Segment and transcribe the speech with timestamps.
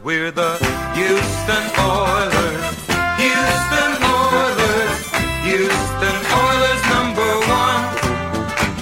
[0.00, 0.56] We're the
[0.94, 2.64] Houston Oilers.
[3.20, 4.98] Houston Oilers.
[5.44, 7.82] Houston Oilers number one.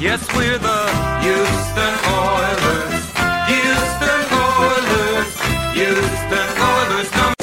[0.01, 0.81] Yes, we're the
[1.21, 2.95] Houston Oilers.
[3.51, 5.31] Houston Oilers.
[5.75, 7.35] Houston Oilers number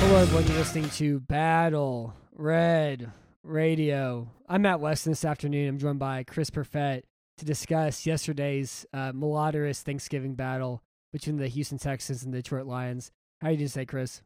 [0.00, 0.46] Hello, everyone.
[0.46, 3.12] You're listening to Battle Red
[3.44, 4.28] Radio.
[4.48, 5.68] I'm Matt Weston this afternoon.
[5.68, 7.04] I'm joined by Chris Perfett
[7.38, 13.12] to discuss yesterday's uh, malodorous Thanksgiving battle between the Houston Texans and the Detroit Lions.
[13.40, 14.22] How you doing today, Chris?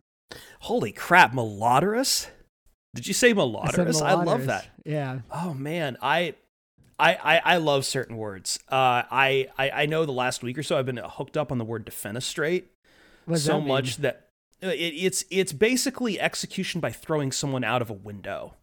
[0.61, 2.29] Holy crap, malodorous?
[2.95, 4.01] Did you say I malodorous?
[4.01, 4.67] I, love that.
[4.87, 5.19] Yeah.
[5.31, 6.37] Oh man, I
[6.99, 8.59] I, I, I love certain words.
[8.71, 11.59] Uh, I, I I know the last week or so I've been hooked up on
[11.59, 12.65] the word defenestrate
[13.35, 14.26] so that much that
[14.61, 18.55] it, it's it's basically execution by throwing someone out of a window.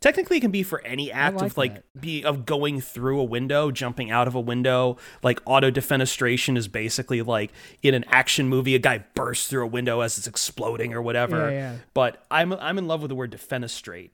[0.00, 2.00] Technically, it can be for any act like of like that.
[2.00, 4.98] be of going through a window, jumping out of a window.
[5.22, 9.68] Like auto defenestration is basically like in an action movie, a guy bursts through a
[9.68, 11.50] window as it's exploding or whatever.
[11.50, 11.76] Yeah, yeah.
[11.94, 14.10] But I'm I'm in love with the word defenestrate.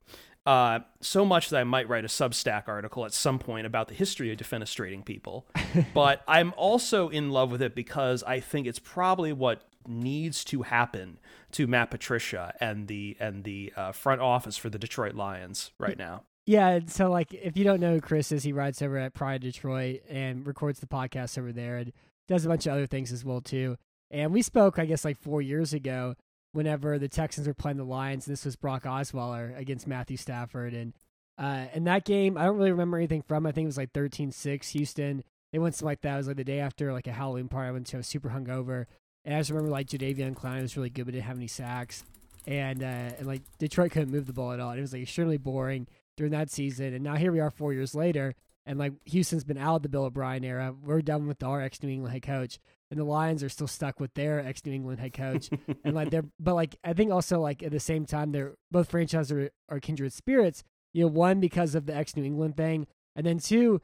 [0.47, 3.95] Uh, so much that I might write a Substack article at some point about the
[3.95, 5.47] history of defenestrating people.
[5.95, 10.63] but I'm also in love with it because I think it's probably what needs to
[10.63, 11.19] happen
[11.53, 15.99] to Matt Patricia and the and the uh, front office for the Detroit Lions right
[15.99, 16.25] now.
[16.47, 19.43] Yeah, so like if you don't know who Chris is, he writes over at Pride
[19.43, 21.93] Detroit and records the podcast over there and
[22.29, 23.77] does a bunch of other things as well too.
[24.11, 26.17] And we spoke, I guess, like four years ago,
[26.53, 28.27] whenever the Texans were playing the Lions.
[28.27, 30.95] This was Brock Osweiler against Matthew Stafford, and
[31.39, 33.47] uh, in that game, I don't really remember anything from.
[33.47, 35.25] I think it was like 13-6 Houston.
[35.53, 36.15] They went something like that.
[36.15, 37.97] It was like the day after like a Halloween party I went to.
[37.97, 38.87] I was super hungover,
[39.31, 42.03] and I just remember like Jadeveon Clowney was really good, but didn't have any sacks.
[42.49, 44.71] And uh, and like Detroit couldn't move the ball at all.
[44.71, 46.95] And it was like extremely boring during that season.
[46.95, 48.35] And now here we are four years later,
[48.67, 50.75] and like Houston's been out of the Bill O'Brien era.
[50.83, 52.59] We're done with our ex New England head coach,
[52.91, 55.49] and the Lions are still stuck with their ex New England head coach.
[55.85, 58.91] and like they're, but like I think also like at the same time, they're both
[58.91, 60.65] franchises are, are kindred spirits.
[60.93, 63.81] You know, one because of the ex New England thing, and then two,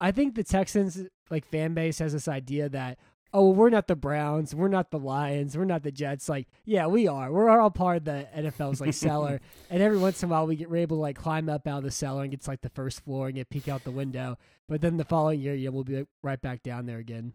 [0.00, 2.98] I think the Texans like fan base has this idea that
[3.32, 6.28] oh, well, we're not the Browns, we're not the Lions, we're not the Jets.
[6.28, 7.30] Like, yeah, we are.
[7.30, 9.40] We're all part of the NFL's like cellar.
[9.70, 11.78] and every once in a while, we get we're able to like climb up out
[11.78, 13.90] of the cellar and get to like the first floor and get peek out the
[13.90, 14.38] window.
[14.68, 17.34] But then the following year, yeah, we'll be like, right back down there again.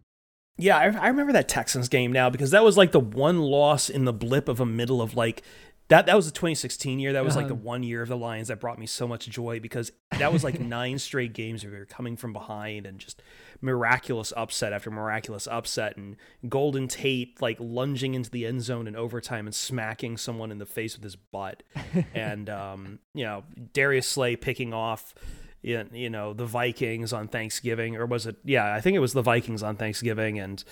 [0.57, 3.89] Yeah, I, I remember that Texans game now because that was like the one loss
[3.89, 5.43] in the blip of a middle of like
[5.91, 6.07] that.
[6.07, 7.13] That was the 2016 year.
[7.13, 7.63] That was like the Uh-huh.
[7.63, 10.59] one year of the Lions that brought me so much joy because that was like
[10.77, 13.21] nine straight games where we were coming from behind and just
[13.61, 16.15] miraculous upset after miraculous upset and
[16.49, 20.65] Golden Tate like lunging into the end zone in overtime and smacking someone in the
[20.65, 21.61] face with his butt
[22.15, 23.43] and um, you know
[23.73, 25.13] Darius Slay picking off
[25.61, 29.13] you you know the Vikings on Thanksgiving or was it yeah I think it was
[29.13, 30.63] the Vikings on Thanksgiving and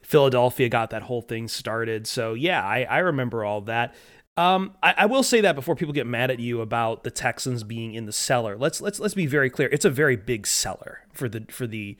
[0.00, 3.94] Philadelphia got that whole thing started so yeah I, I remember all that
[4.36, 7.62] um, I, I will say that before people get mad at you about the Texans
[7.64, 11.00] being in the cellar let's let's let's be very clear it's a very big cellar
[11.12, 11.96] for the for the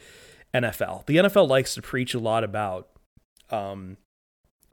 [0.54, 2.88] NFL the NFL likes to preach a lot about
[3.50, 3.96] um,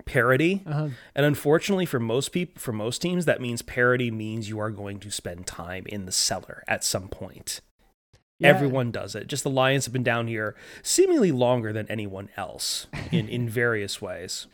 [0.05, 0.89] parity Uh-huh.
[1.13, 4.99] and unfortunately for most people for most teams that means parity means you are going
[4.99, 7.61] to spend time in the cellar at some point.
[8.39, 8.47] Yeah.
[8.47, 9.27] Everyone does it.
[9.27, 14.01] Just the Lions have been down here seemingly longer than anyone else in in various
[14.01, 14.47] ways.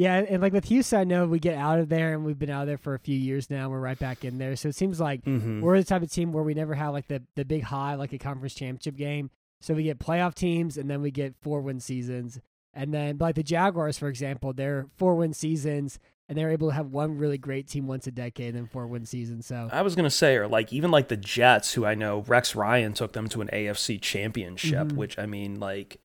[0.00, 2.38] Yeah, and, and like with Houston, I know we get out of there, and we've
[2.38, 3.68] been out of there for a few years now.
[3.68, 5.60] We're right back in there, so it seems like Mhm.
[5.60, 8.12] we're the type of team where we never have like the the big high, like
[8.14, 9.30] a conference championship game.
[9.60, 12.40] So we get playoff teams, and then we get four win seasons,
[12.72, 15.98] and then like the Jaguars, for example, they're four win seasons,
[16.30, 18.86] and they're able to have one really great team once a decade, and then four
[18.86, 19.44] win seasons.
[19.44, 22.54] So I was gonna say, or like even like the Jets, who I know Rex
[22.56, 24.96] Ryan took them to an AFC championship, Mhm.
[24.96, 25.98] which I mean, like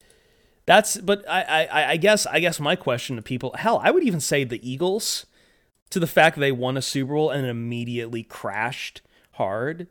[0.65, 0.97] that's.
[0.97, 4.19] But I, I, I guess, I guess my question to people, hell, I would even
[4.19, 5.25] say the Eagles,
[5.89, 9.01] to the fact they won a Super Bowl and immediately crashed
[9.33, 9.87] hard.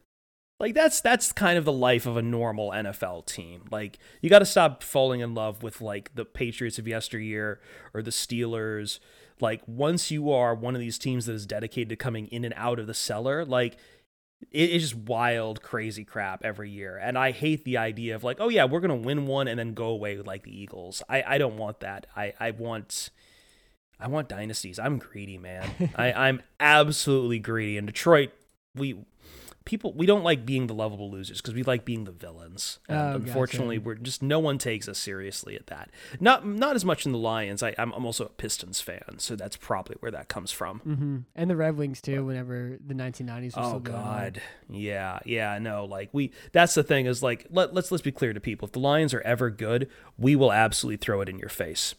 [0.61, 3.65] Like that's that's kind of the life of a normal NFL team.
[3.71, 7.61] Like you got to stop falling in love with like the Patriots of yesteryear
[7.93, 9.01] or the Steelers.
[9.41, 12.55] Like once you are one of these teams that is dedicated to coming in and
[12.57, 13.77] out of the cellar, like
[14.51, 16.97] it is just wild, crazy crap every year.
[16.97, 19.75] And I hate the idea of like, oh yeah, we're gonna win one and then
[19.75, 21.03] go away with like the Eagles.
[21.09, 22.07] I, I don't want that.
[22.17, 23.11] I, I want
[23.99, 24.79] I want dynasties.
[24.79, 25.93] I'm greedy, man.
[25.97, 27.79] I, I'm absolutely greedy.
[27.79, 28.31] And Detroit,
[28.75, 28.97] we
[29.65, 32.79] people we don't like being the lovable losers because we like being the villains.
[32.89, 33.87] And Oh, unfortunately, gotcha.
[33.87, 35.91] we're just no one takes us seriously at that.
[36.21, 37.63] Not not as much in the Lions.
[37.63, 40.81] I, I'm, I'm also a Pistons fan, so that's probably where that comes from.
[40.81, 42.25] hmm And the Red Wings too.
[42.25, 44.05] Whenever the 1990s were Oh still going on.
[44.05, 45.85] God, yeah, yeah, no.
[45.87, 48.67] Like we, that's the thing is like let let's let's be clear to people.
[48.67, 49.89] If the Lions are ever good,
[50.19, 51.95] we will absolutely throw it in your face.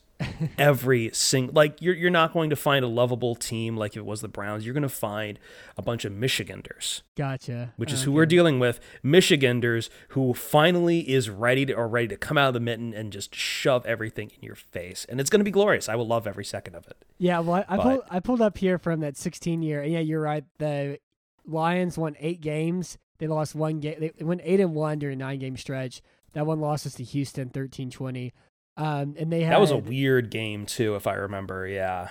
[0.57, 4.05] Every single like you're you're not going to find a lovable team like if it
[4.05, 4.65] was the Browns.
[4.65, 5.39] You're going to find
[5.77, 7.73] a bunch of Michiganders, Gotcha.
[7.77, 8.05] which is Okay.
[8.05, 8.79] who we're dealing with.
[9.03, 13.11] Michiganders who finally is ready to or ready to come out of the mitten and
[13.11, 15.89] just shove everything in your face, and it's going to be glorious.
[15.89, 16.97] I will love every second of it.
[17.17, 19.83] Yeah, well, I, I But- pulled I pulled up here from that 16 year.
[19.83, 20.45] Yeah, you're right.
[20.59, 20.99] The
[21.45, 22.97] Lions won eight games.
[23.17, 24.11] They lost one game.
[24.17, 26.01] They went eight and one during a nine game stretch.
[26.33, 28.33] That one loss us to Houston 13-20.
[28.77, 31.67] Um, and they had That was a weird game too, if I remember.
[31.67, 32.09] Yeah.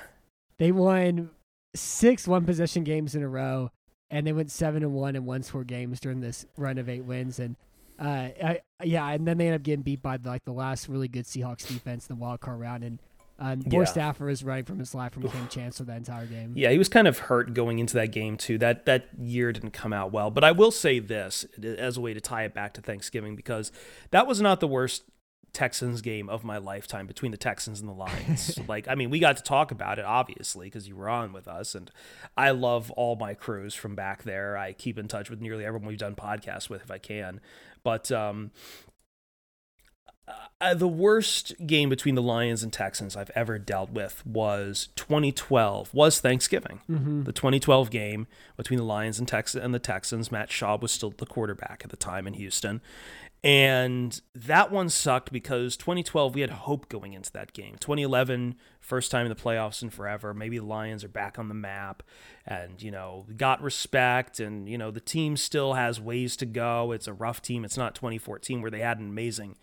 [0.59, 1.31] they won
[1.75, 3.71] six one possession games in a row,
[4.11, 7.05] and they went seven and one in one score games during this run of eight
[7.05, 7.39] wins.
[7.39, 7.57] And
[8.01, 11.09] uh, I, yeah, and then they ended up getting beat by like the last really
[11.09, 12.83] good Seahawks defense in the wild card round.
[12.83, 12.99] And
[13.39, 13.89] um, poor Yeah.
[13.89, 16.53] Stafford was running from his life from Kam Chancellor that entire game.
[16.57, 18.57] Yeah, he was kind of hurt going into that game too.
[18.59, 20.31] That that year didn't come out well.
[20.31, 23.71] But I will say this as a way to tie it back to Thanksgiving because
[24.13, 25.03] that was not the worst
[25.53, 28.59] Texans game of my lifetime between the Texans and the Lions.
[28.69, 31.49] like, I mean, we got to talk about it obviously because you were on with
[31.49, 31.91] us, and
[32.37, 34.57] I love all my crews from back there.
[34.57, 37.41] I keep in touch with nearly everyone we've done podcasts with if I can.
[37.83, 38.51] But um,
[40.61, 45.93] uh, the worst game between the Lions and Texans I've ever dealt with was 2012.
[45.93, 46.81] Was Thanksgiving.
[46.91, 47.25] Mm-hmm.
[47.25, 48.27] The 2012 game
[48.57, 50.33] between the Lions and Tex and the Texans.
[50.33, 52.81] Matt Schaub was still the quarterback at the time in Houston.
[53.45, 57.77] And that one sucked because 2012 we had hope going into that game.
[57.79, 60.33] 2011 first time in the playoffs in forever.
[60.33, 62.03] Maybe the Lions are back on the map
[62.47, 66.91] and you know, got respect and you know, the team still has ways to go.
[66.93, 67.67] It's a rough team.
[67.67, 69.57] It's not 2014 where they had an amazing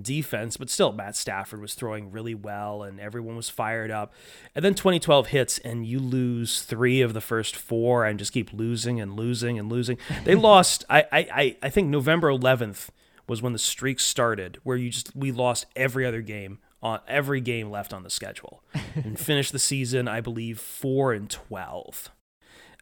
[0.00, 4.14] defense, but still Matt Stafford was throwing really well and everyone was fired up.
[4.54, 8.50] And then 2012 hits and you lose 3 of the first 4 and just keep
[8.54, 9.98] losing and losing and losing.
[10.24, 12.88] They lost I I- I think November 11th
[13.28, 17.40] was when the streak started where you just we lost every other game on every
[17.40, 18.62] game left on the schedule
[18.94, 22.10] and finished the season I believe 4 and 12.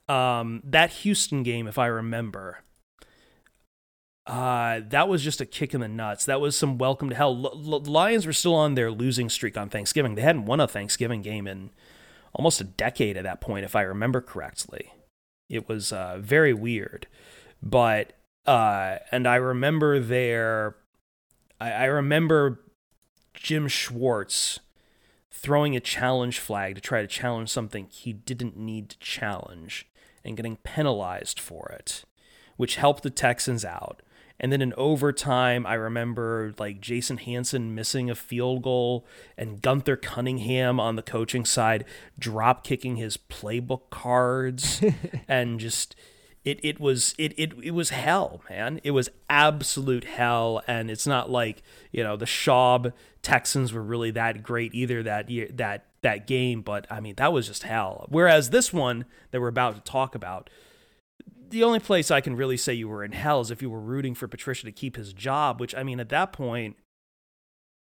[0.08, 2.58] Um that Houston game if I remember
[4.26, 6.24] uh, that was just a kick in the nuts.
[6.24, 7.32] That was some welcome to hell.
[7.44, 10.14] L- L- Lions were still on their losing streak on Thanksgiving.
[10.14, 11.70] They hadn't won a Thanksgiving game in
[12.32, 14.92] almost a decade at that point, if I remember correctly.
[15.50, 17.06] It was uh, very weird,
[17.62, 18.14] but
[18.46, 20.76] uh, and I remember there,
[21.60, 22.60] I, I remember
[23.32, 24.60] Jim Schwartz
[25.30, 29.86] throwing a challenge flag to try to challenge something he didn't need to challenge
[30.24, 32.04] and getting penalized for it,
[32.56, 34.00] which helped the Texans out.
[34.40, 39.06] And then in overtime, I remember like Jason Hanson missing a field goal
[39.38, 41.84] and Gunther Cunningham on the coaching side
[42.18, 44.82] drop kicking his playbook cards
[45.28, 45.94] and just
[46.44, 48.80] it it was it, it it was hell, man.
[48.84, 50.62] It was absolute hell.
[50.66, 52.92] And it's not like, you know, the Schaub
[53.22, 57.32] Texans were really that great either that year that that game, but I mean that
[57.32, 58.06] was just hell.
[58.10, 60.50] Whereas this one that we're about to talk about
[61.48, 63.80] the only place I can really say you were in hell is if you were
[63.80, 66.76] rooting for Patricia to keep his job, which I mean at that point,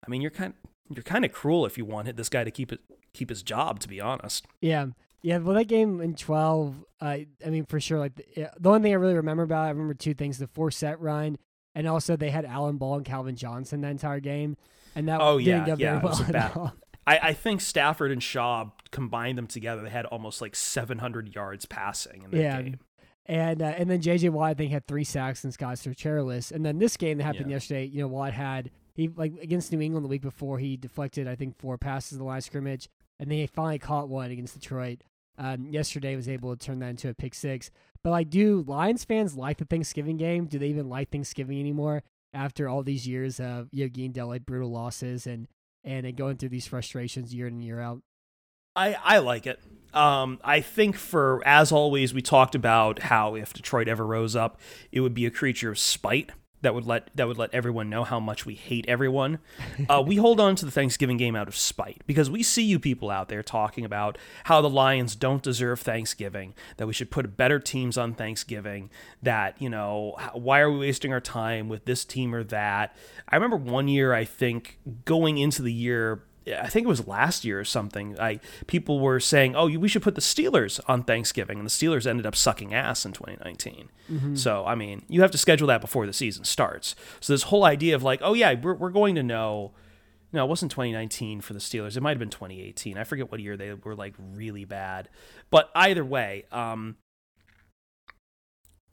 [0.06, 0.54] I mean you're kind
[0.90, 2.80] you're kind of cruel if you wanted this guy to keep it
[3.13, 3.80] keep his job.
[3.81, 4.88] To be honest, Yeah.
[5.25, 8.81] Yeah, well, that game in 12, uh, I mean, for sure, like, the, the only
[8.81, 11.38] thing I really remember about it, I remember two things the four set run,
[11.73, 14.56] and also they had Alan Ball and Calvin Johnson the entire game.
[14.95, 16.73] And that Oh, didn't yeah, go yeah, very it was well bad- at all.
[17.07, 19.81] I, I think Stafford and Schaub combined them together.
[19.81, 22.61] They had almost like 700 yards passing in that Yeah.
[22.61, 22.80] game.
[23.28, 26.52] And uh, and then JJ Watt I think had three sacks and Scott chairless.
[26.52, 27.56] And then this game that happened Yeah.
[27.56, 31.28] yesterday, you know, Watt had he like against New England the week before he deflected
[31.28, 32.88] I think four passes in the line of scrimmage,
[33.19, 35.02] and then he finally caught one against Detroit.
[35.37, 37.71] Um, yesterday was able to turn that into a pick six.
[38.04, 40.45] But like, do Lions fans like the Thanksgiving game?
[40.45, 44.45] Do they even like Thanksgiving anymore after all these years of know getting dealt like
[44.45, 45.47] brutal losses and
[45.83, 48.01] and going through these frustrations year in and year out?
[48.75, 49.59] I, I like it.
[49.94, 54.59] Um, I think for as always, we talked about how if Detroit ever rose up,
[54.92, 56.31] it would be a creature of spite
[56.66, 59.38] that would let that would let everyone know how much we hate everyone.
[59.88, 62.80] Uh, we hold on to the Thanksgiving game out of spite because we see you
[62.80, 67.38] people out there talking about how the Lions don't deserve Thanksgiving, that we should put
[67.38, 68.90] better teams on Thanksgiving,
[69.22, 72.95] that you know why are we wasting our time with this team or that.
[73.30, 77.44] I remember one year I think going into the year I think it was last
[77.44, 78.19] year or something.
[78.19, 82.06] I people were saying, "Oh, we should put the Steelers on Thanksgiving," and the Steelers
[82.06, 83.90] ended up sucking ass in 2019.
[84.11, 84.35] Mm-hmm.
[84.35, 86.95] So, I mean, you have to schedule that before the season starts.
[87.19, 89.73] So this whole idea of like, "Oh yeah, we're we're going to know."
[90.33, 91.95] No, it wasn't 2019 for the Steelers.
[91.95, 92.97] It might have been 2018.
[92.97, 95.07] I forget what year they were like really bad.
[95.49, 96.97] But either way, um,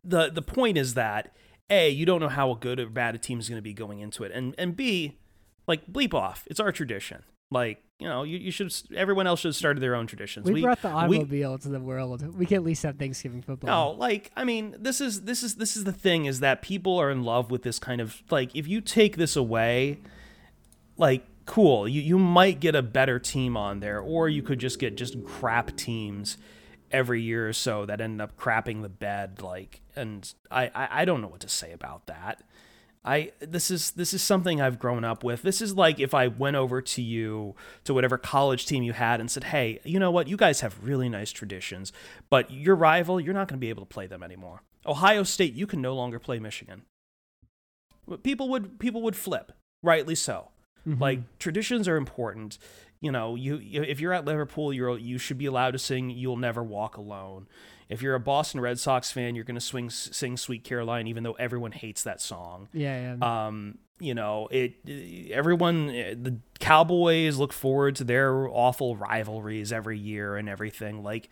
[0.04, 1.34] the the point is that
[1.68, 3.98] a you don't know how good or bad a team is going to be going
[3.98, 5.18] into it, and and b
[5.66, 6.46] like bleep off.
[6.46, 7.24] It's our tradition.
[7.52, 8.74] Like you know, you, you should.
[8.96, 10.50] Everyone else should have started their own traditions.
[10.50, 12.36] We, brought the automobile to the world.
[12.36, 13.92] We can at least have Thanksgiving football.
[13.92, 16.98] No, like I mean, this is this is this is the thing is that people
[16.98, 20.00] are in love with this kind of like if you take this away,
[20.96, 24.80] like cool, you you might get a better team on there, or you could just
[24.80, 26.38] get just crap teams
[26.90, 31.04] every year or so that end up crapping the bed like and I, I i
[31.06, 32.42] don't know what to say about that
[33.04, 35.42] i this is this is something i've grown up with.
[35.42, 37.54] This is like if i went over to you
[37.84, 40.28] to whatever college team you had and said hey you know what?
[40.28, 41.92] You guys have really nice traditions
[42.30, 44.62] but your rival you're not going to be able to play them anymore.
[44.86, 46.82] Ohio state you can no longer play michigan.
[48.22, 50.48] People would people would flip rightly so.
[50.86, 51.00] Mhm.
[51.00, 52.58] like traditions are important.
[53.00, 56.10] You know, you, you if you're at Liverpool, you're you should be allowed to sing
[56.10, 57.46] "You'll Never Walk Alone."
[57.92, 61.22] If you're a Boston Red Sox fan, you're going to swing sing "Sweet Caroline," even
[61.22, 62.68] though everyone hates that song.
[62.72, 63.46] yeah, yeah.
[63.46, 64.74] Um, you know, it,
[65.30, 71.04] everyone the Cowboys look forward to their awful rivalries every year and everything.
[71.04, 71.28] Like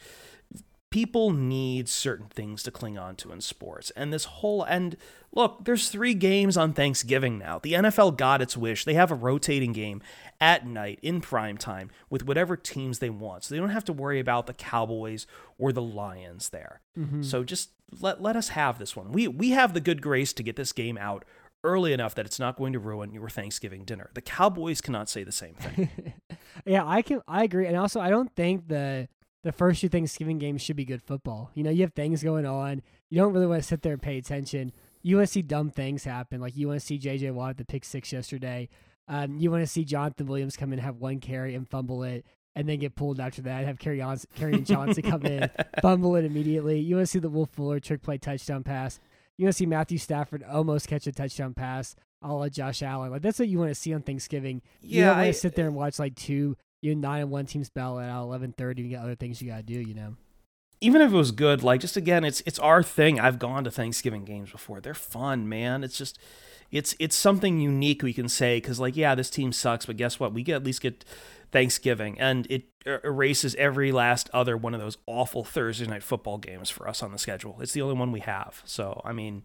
[0.90, 3.90] people need certain things to cling on to in sports.
[3.92, 4.97] And this whole and
[5.32, 7.61] look, there's 3 games on Thanksgiving now.
[7.61, 8.85] The NFL got its wish.
[8.85, 10.02] They have a rotating game
[10.40, 13.44] at night in prime time with whatever teams they want.
[13.44, 15.26] So they don't have to worry about the Cowboys
[15.59, 16.80] or the Lions there.
[16.99, 17.25] Mhm.
[17.25, 17.70] So just
[18.00, 19.12] let let us have this one.
[19.12, 21.25] We we have the good grace to get this game out
[21.62, 24.11] early enough that it's not going to ruin your Thanksgiving dinner.
[24.14, 25.90] The Cowboys cannot say the same thing.
[26.64, 27.20] yeah, I can.
[27.28, 29.09] I agree, and also I don't think the
[29.42, 31.50] the first two Thanksgiving games should be good football.
[31.54, 32.82] You know, you have things going on.
[33.09, 34.73] You don't really want to sit there and pay attention.
[35.02, 37.30] You want to see dumb things happen, like you want to see J.J.
[37.30, 38.68] Watt at the pick six yesterday.
[39.09, 42.25] Um, you want to see Jonathan Williams come in, have one carry, and fumble it,
[42.54, 43.64] and then get pulled after that.
[43.64, 45.50] Have Kerryon Johnson come in,
[45.82, 46.78] fumble it immediately.
[46.80, 49.00] You want to see the Will Fuller trick play touchdown pass.
[49.38, 53.11] You want to see Matthew Stafford almost catch a touchdown pass, a la Josh Allen.
[53.11, 54.61] Like that's what you want to see on Thanksgiving.
[54.82, 57.30] You Yeah, don't want I- to sit there and watch like two, you nine and
[57.30, 58.82] one teams battle at eleven thirty.
[58.82, 59.80] You got other things you got to do.
[59.80, 60.16] You know.
[60.82, 63.20] Even if it was good, like just again, it's it's our thing.
[63.20, 64.80] I've gone to Thanksgiving games before.
[64.80, 65.84] They're fun, man.
[65.84, 66.18] It's just
[66.70, 70.18] it's it's something unique we can say because like yeah, this team sucks, but guess
[70.18, 70.32] what?
[70.32, 71.04] We get at least get
[71.52, 76.38] Thanksgiving, and it er- erases every last other one of those awful Thursday night football
[76.38, 77.58] games for us on the schedule.
[77.60, 78.62] It's the only one we have.
[78.64, 79.42] So I mean,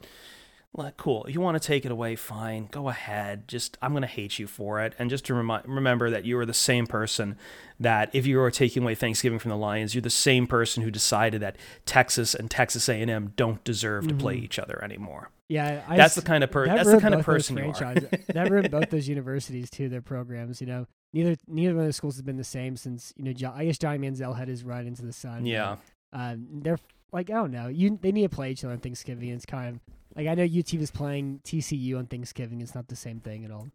[0.77, 1.25] like, cool.
[1.29, 2.67] You want to take it away, fine.
[2.71, 3.47] Go ahead.
[3.47, 4.93] Just I'm gonna hate you for it.
[4.99, 7.37] And just to remi- remember that you are the same person
[7.79, 10.91] that if you are taking away Thanksgiving from the Lions, you're the same person who
[10.91, 11.55] decided that
[11.85, 15.29] Texas and Texas A&M don't deserve to play each other anymore.
[15.47, 16.75] Yeah, I That's the kind of person.
[16.75, 17.95] that that's the kind of person you are.
[18.33, 19.89] that ruined both those universities too.
[19.89, 23.13] Their programs, you know, neither neither one of those schools has been the same since
[23.15, 23.33] you know.
[23.33, 25.45] Jo- I guess Johnny Manziel had his run into the sun.
[25.45, 25.77] Yeah.
[26.11, 26.79] but, um, they're
[27.11, 27.67] like I don't know.
[27.67, 29.29] You they need to play each other on Thanksgiving.
[29.29, 32.61] It's kind of like I know UT was playing TCU on Thanksgiving.
[32.61, 33.67] It's not the same thing at all.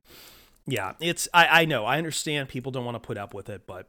[0.67, 3.67] Yeah, it's I, I know I understand people don't want to put up with it,
[3.67, 3.89] but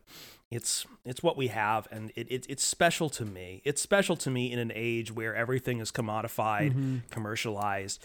[0.50, 3.62] it's it's what we have, and it, it it's special to me.
[3.66, 6.98] It's special to me in an age where everything is commodified, Mm-hmm.
[7.10, 8.04] commercialized,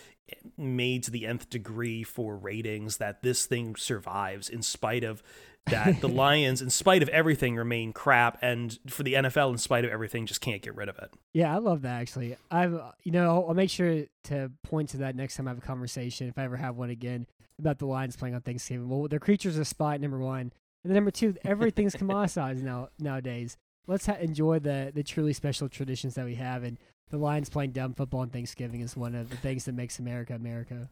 [0.59, 2.99] made to the nth degree for ratings.
[2.99, 5.23] That this thing survives in spite of
[5.67, 9.85] that the Lions, in spite of everything, remain crap, and for the NFL, in spite
[9.85, 11.11] of everything, just can't get rid of it.
[11.33, 12.37] Yeah, I love that actually.
[12.51, 15.63] I've you know I'll, make sure to point to that next time I have a
[15.63, 17.27] conversation if I ever have one again
[17.59, 18.89] about the Lions playing on Thanksgiving.
[18.89, 20.53] Well, their creatures of spot number one, and
[20.85, 23.57] then number two, everything's commoditized now nowadays.
[23.87, 26.79] Let's ha- enjoy the the truly special traditions that we have, and
[27.11, 30.35] the Lions playing dumb football on Thanksgiving is one of the things that makes America
[30.35, 30.89] America.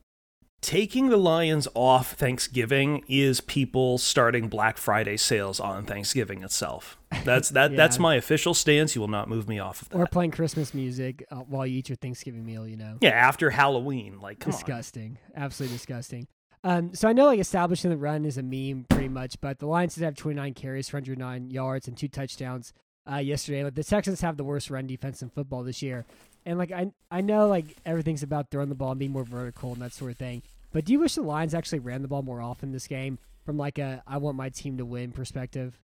[0.64, 6.96] Taking the Lions off Thanksgiving is people starting Black Friday sales on Thanksgiving itself.
[7.22, 7.76] That's that.
[7.76, 8.94] That's my official stance.
[8.94, 9.98] You will not move me off of that.
[9.98, 12.66] Or playing Christmas music uh, while you eat your Thanksgiving meal.
[12.66, 12.96] You know.
[13.02, 14.58] yeah, after Halloween, like come on.
[14.58, 15.18] disgusting.
[15.36, 16.28] Absolutely disgusting.
[16.64, 19.66] Um, so I know like establishing the run is a meme pretty much, but the
[19.66, 22.72] Lions did have 29 carries for 109 yards and two touchdowns
[23.06, 23.64] uh, yesterday.
[23.64, 26.06] Like the Texans have the worst run defense in football this year,
[26.46, 29.74] and like I I know like everything's about throwing the ball and being more vertical
[29.74, 30.40] and that sort of thing.
[30.74, 33.56] But do you wish the Lions actually ran the ball more often this game from
[33.56, 35.78] like a I want my team to win perspective?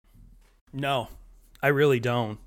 [0.71, 1.09] No,
[1.61, 2.39] I really don't.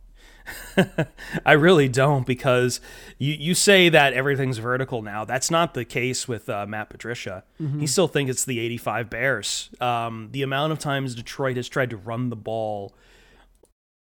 [1.46, 2.80] I really don't because
[3.18, 5.26] you, you say that everything's vertical now.
[5.26, 7.44] That's not the case with uh, Matt Patricia.
[7.60, 7.80] Mm-hmm.
[7.80, 9.70] He still thinks it's the 85 Bears.
[9.78, 12.94] Um, the amount of times Detroit has tried to run the ball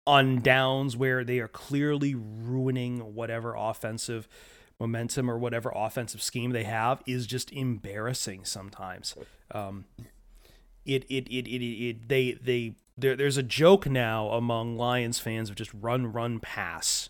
[0.07, 4.27] on downs where they are clearly ruining whatever offensive
[4.83, 9.15] momentum or whatever offensive scheme they have is just embarrassing sometimes.
[9.51, 9.85] Um,
[10.85, 15.49] it, it, it, it, it, they, they, there, there's a joke now among Lions fans
[15.49, 17.09] of just run, run, pass.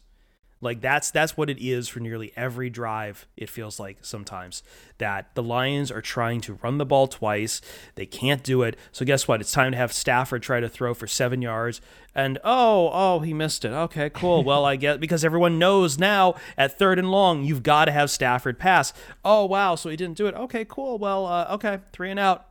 [0.63, 3.27] Like that's that's what it is for nearly every drive.
[3.35, 4.63] It feels like sometimes
[4.97, 7.59] that the Lions are trying to run the ball twice.
[7.95, 8.77] They can't do it.
[8.91, 9.41] So guess what?
[9.41, 11.81] It's time to have Stafford try to throw for seven yards.
[12.15, 13.69] And oh, oh, he missed it.
[13.71, 14.43] Okay, cool.
[14.53, 18.11] Well, I get because everyone knows now at third and long you've got to have
[18.11, 18.93] Stafford pass.
[19.25, 20.35] Oh wow, so he didn't do it.
[20.35, 20.97] Okay, cool.
[20.97, 22.45] Well, uh, okay, three and out.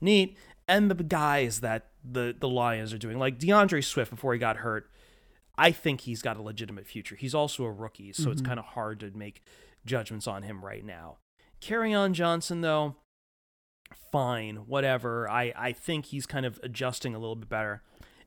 [0.00, 0.36] Neat.
[0.68, 4.58] And the guys that the the Lions are doing, like DeAndre Swift before he got
[4.58, 4.90] hurt
[5.58, 7.16] I think he's got a legitimate future.
[7.16, 8.32] He's also a rookie, so mm-hmm.
[8.32, 9.42] it's kind of hard to make
[9.84, 11.18] judgments on him right now.
[11.60, 12.96] Kerryon Johnson, though,
[14.12, 15.28] fine, whatever.
[15.28, 17.82] I, I think he's kind of adjusting a little bit better.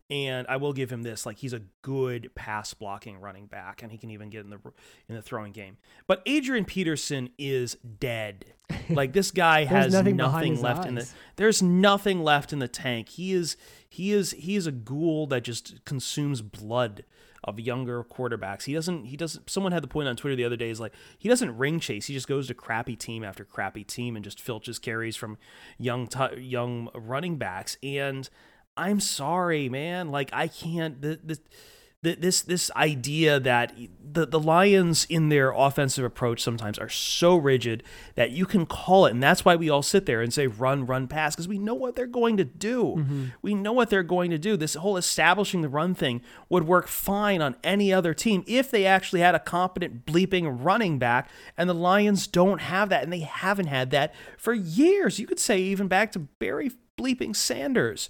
[0.09, 3.91] And I will give him this: like he's a good pass blocking running back, and
[3.91, 4.59] he can even get in the
[5.07, 5.77] in the throwing game.
[6.07, 8.45] But Adrian Peterson is dead.
[8.91, 10.85] Like this guy has nothing, nothing left eyes.
[10.87, 11.09] in the.
[11.35, 13.09] There's nothing left in the tank.
[13.09, 13.55] He is
[13.87, 17.03] he is he is a ghoul that just consumes blood
[17.43, 18.63] of younger quarterbacks.
[18.63, 20.93] He doesn't he doesn't someone had the point on Twitter the other day is like
[21.17, 22.07] he doesn't ring chase.
[22.07, 25.37] He just goes to crappy team after crappy team and just filches carries from
[25.77, 28.29] young t- young running backs and
[28.79, 30.09] I'm sorry, man.
[30.09, 31.39] Like I can't the, the
[32.01, 37.83] this this idea that the the Lions in their offensive approach sometimes are so rigid
[38.15, 40.85] that you can call it, and that's why we all sit there and say run,
[40.85, 42.95] run, pass because we know what they're going to do.
[42.97, 43.25] Mm-hmm.
[43.41, 44.55] We know what they're going to do.
[44.55, 48.85] This whole establishing the run thing would work fine on any other team if they
[48.85, 53.19] actually had a competent bleeping running back, and the Lions don't have that, and they
[53.19, 55.19] haven't had that for years.
[55.19, 58.09] You could say even back to Barry bleeping Sanders.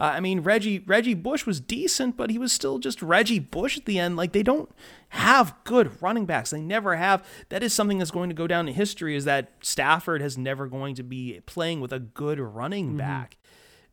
[0.00, 3.76] Uh, I mean, Reggie Reggie Bush was decent, but he was still just Reggie Bush
[3.76, 4.16] at the end.
[4.16, 4.70] Like they don't
[5.10, 6.50] have good running backs.
[6.50, 7.26] They never have.
[7.48, 9.16] That is something that's going to go down in history.
[9.16, 12.98] Is that Stafford has never going to be playing with a good running mm-hmm.
[12.98, 13.36] back.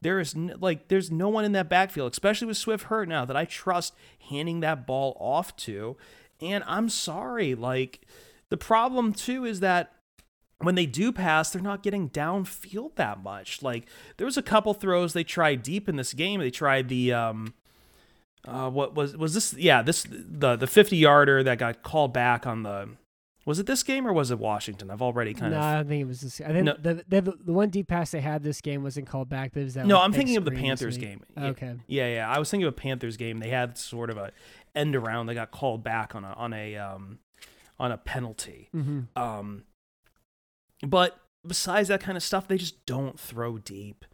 [0.02, 3.36] There is like there's no one in that backfield, especially with Swift hurt now, that
[3.36, 3.96] I trust
[4.30, 5.98] handing that ball off to.
[6.40, 8.02] And I'm sorry, like
[8.50, 9.95] the problem too is that
[10.60, 13.62] when they do pass, they're not getting downfield that much.
[13.62, 16.40] Like there was a couple throws they tried deep in this game.
[16.40, 17.53] They tried the um
[18.48, 22.48] uh what was was this yeah, this the the 50 yarder that got called back
[22.48, 22.90] on the
[23.46, 24.90] was it this game or was it Washington?
[24.90, 25.64] I've already kind no, of.
[25.64, 26.42] No, I think it was this.
[26.42, 26.75] I think no.
[26.79, 29.51] the, the the one deep pass they had this game wasn't called back.
[29.53, 29.86] But it was that.
[29.86, 31.22] No, I'm thinking of the Panthers game.
[31.38, 31.75] Okay.
[31.86, 32.29] Yeah, yeah.
[32.29, 33.40] I was thinking of a Panthers game.
[33.40, 34.32] They had sort of a
[34.74, 35.27] end around.
[35.27, 37.20] They got called back on a on a um
[37.79, 38.70] on a penalty.
[38.75, 39.22] Mm-hmm.
[39.22, 39.64] Um,
[40.81, 44.05] but besides that kind of stuff, they just don't throw deep.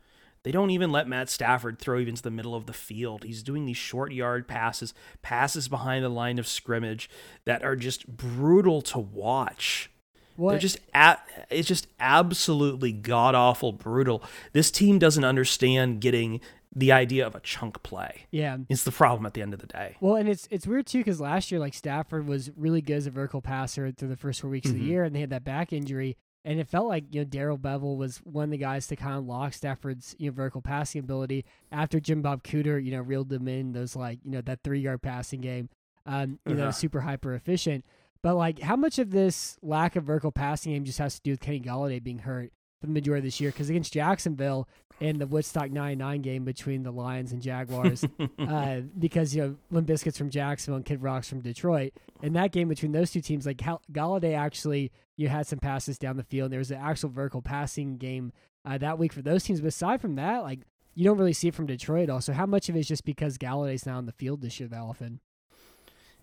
[0.43, 3.23] They don't even let Matt Stafford throw even to the middle of the field.
[3.23, 7.09] He's doing these short yard passes, passes behind the line of scrimmage
[7.45, 9.91] that are just brutal to watch.
[10.37, 10.51] What?
[10.51, 14.23] They're just at, it's just absolutely god awful brutal.
[14.53, 16.41] This team doesn't understand getting
[16.75, 18.25] the idea of a chunk play.
[18.31, 19.97] Yeah, it's the problem at the end of the day.
[19.99, 23.07] Well, and it's it's weird too because last year like Stafford was really good as
[23.07, 24.75] a vertical passer through the first four weeks mm-hmm.
[24.75, 24.91] of the mm-hmm.
[24.91, 26.17] year, and they had that back injury.
[26.43, 29.17] And it felt like you know Darrell Bevell was one of the guys to kind
[29.17, 33.29] of lock Stafford's you know vertical passing ability after Jim Bob Cooter you know reeled
[33.29, 35.69] them in those like you know that three yard passing game,
[36.05, 36.65] um you uh-huh.
[36.65, 37.85] know super hyper efficient.
[38.23, 41.31] But like how much of this lack of vertical passing game just has to do
[41.31, 42.51] with Kenny Golladay being hurt
[42.81, 43.51] the majority of this year?
[43.51, 44.67] Because against Jacksonville
[44.99, 48.05] in the Woodstock 99 game between the Lions and Jaguars,
[48.39, 51.93] uh, because you know Limp Bizkit's from Jacksonville and Kid Rock's from Detroit.
[52.21, 56.17] In that game between those two teams, like Golladay actually you had some passes down
[56.17, 56.45] the field.
[56.45, 58.31] And There was an actual vertical passing game
[58.65, 59.61] uh, that week for those teams.
[59.61, 60.59] But aside from that, like
[60.93, 62.09] you don't really see it from Detroit.
[62.09, 64.69] Also, how much of it is just because Golladay's not on the field this year
[64.69, 65.19] that often?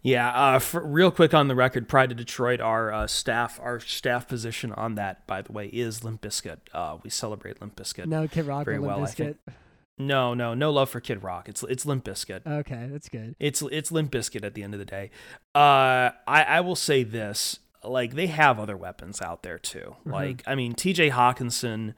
[0.03, 3.81] Yeah, uh, for, real quick on the record, Pride of Detroit, our uh, staff, our
[3.81, 6.59] staff position on that, by the way, is Limp Bizkit.
[6.73, 8.07] Uh, we celebrate Limp Bizkit.
[8.07, 9.37] No Kid Rock very well, Bizkit.
[9.99, 11.49] No, no, no love for Kid Rock.
[11.49, 12.47] It's it's Limp Bizkit.
[12.47, 13.35] Okay, that's good.
[13.41, 15.11] It's it's Limp Bizkit at the end of the day.
[15.55, 19.97] Uh, I I will say this: like they have other weapons out there too.
[20.01, 20.13] Mm-hmm.
[20.13, 21.11] Like I mean, T.J.
[21.11, 21.95] Hockenson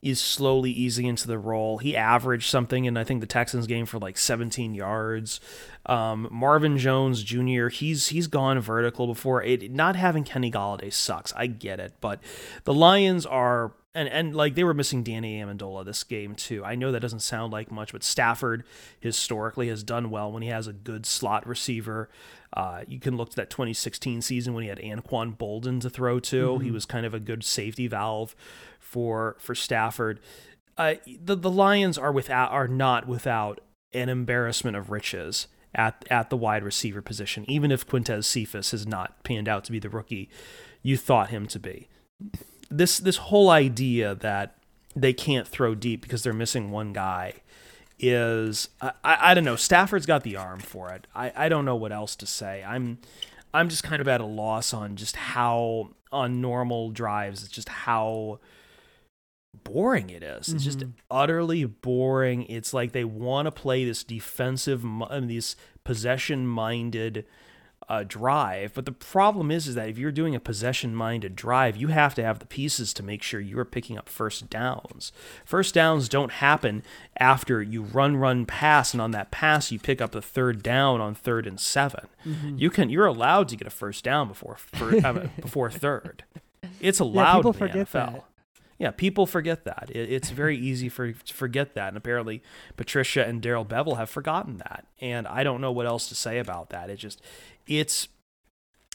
[0.00, 1.78] is slowly easing into the role.
[1.78, 5.40] He averaged something in I think the Texans game for like 17 yards.
[5.86, 7.68] Um, Marvin Jones Jr.
[7.68, 9.42] He's he's gone vertical before.
[9.42, 11.32] It not having Kenny Golladay sucks.
[11.34, 12.20] I get it, but
[12.64, 16.64] the Lions are and and like they were missing Danny Amendola this game too.
[16.64, 18.64] I know that doesn't sound like much, but Stafford
[19.00, 22.08] historically has done well when he has a good slot receiver.
[22.52, 26.18] Uh, you can look to that 2016 season when he had Anquan Boldin to throw
[26.20, 26.52] to.
[26.52, 26.64] Mm-hmm.
[26.64, 28.34] He was kind of a good safety valve
[28.88, 30.20] for for Stafford.
[30.76, 33.60] Uh, the the Lions are without are not without
[33.92, 37.44] an embarrassment of riches at at the wide receiver position.
[37.48, 40.30] Even if Quintez Cephus has not panned out to be the rookie
[40.82, 41.88] you thought him to be
[42.70, 44.56] this this whole idea that
[44.94, 47.34] they can't throw deep because they're missing one guy
[47.98, 51.64] is I, I, I, don't know Stafford's got the arm for it I, I don't
[51.64, 52.98] know what else to say I'm
[53.52, 57.68] I'm just kind of at a loss on just how on normal drives it's just
[57.68, 58.40] how
[59.64, 60.58] boring it is it's mm-hmm.
[60.58, 66.46] just utterly boring it's like they want to play this defensive I mean, these possession
[66.46, 67.24] minded
[67.88, 68.74] uh, drive.
[68.74, 72.22] But the problem is, is that if you're doing a possession-minded drive, you have to
[72.22, 75.12] have the pieces to make sure you're picking up first downs.
[75.44, 76.82] First downs don't happen
[77.18, 81.00] after you run, run, pass, and on that pass you pick up the third down
[81.00, 82.58] on third and 7 mm-hmm.
[82.58, 85.00] You can, you're allowed to get a first down before for,
[85.40, 86.24] before third.
[86.80, 87.92] It's allowed yeah, people in the forget NFL.
[87.92, 88.24] That.
[88.78, 89.90] Yeah, people forget that.
[89.90, 92.42] It, it's very easy for to forget that, and apparently
[92.76, 94.86] Patricia and Darrell Bevell have forgotten that.
[95.00, 96.90] And I don't know what else to say about that.
[96.90, 97.20] It just
[97.66, 98.08] it's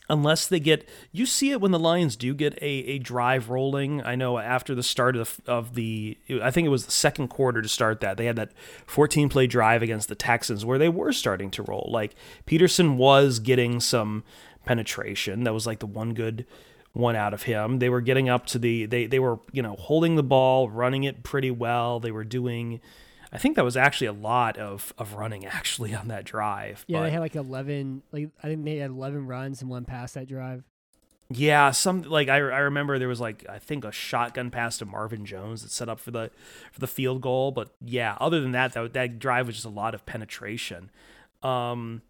[0.10, 4.02] unless they get you see it when the lions do get a, a drive rolling
[4.04, 7.62] i know after the start of, of the i think it was the second quarter
[7.62, 8.52] to start that they had that
[8.86, 12.16] 14 play drive against the texans where they were starting to roll like
[12.46, 14.24] peterson was getting some
[14.66, 16.46] penetration that was like the one good
[16.94, 19.76] one out of him they were getting up to the they they were you know
[19.76, 22.80] holding the ball running it pretty well they were doing
[23.34, 26.86] I think that was actually a lot of of running actually on that drive.
[26.88, 28.04] Yeah, but, they had like eleven.
[28.12, 30.64] Like I think they had eleven runs and one pass that drive.
[31.30, 34.86] Yeah, some like I, I remember there was like I think a shotgun pass to
[34.86, 36.30] Marvin Jones that set up for the
[36.72, 37.52] for the field goal.
[37.52, 40.92] But yeah, other than that, that that drive was just a lot of penetration.
[41.42, 42.04] Um,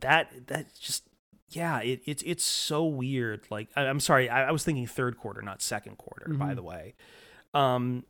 [0.00, 1.05] that that just
[1.48, 3.46] yeah, it, it's it's so weird.
[3.50, 6.26] Like I, am sorry, I, I, was thinking third quarter, not second quarter.
[6.28, 6.38] Mm-hmm.
[6.38, 6.94] By the way,
[7.54, 8.04] um,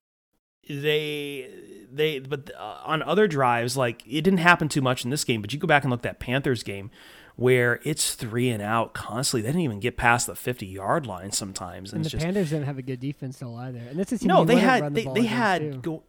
[0.69, 1.49] they
[1.91, 5.41] they but uh, on other drives like it didn't happen too much in this game
[5.41, 6.91] but you go back and look at that panthers game
[7.37, 11.31] where it's three and out constantly they didn't even get past the 50 yard line
[11.31, 14.13] sometimes and, and the just, panthers didn't have a good defense still either and this
[14.13, 16.03] is no they had the they, they had go,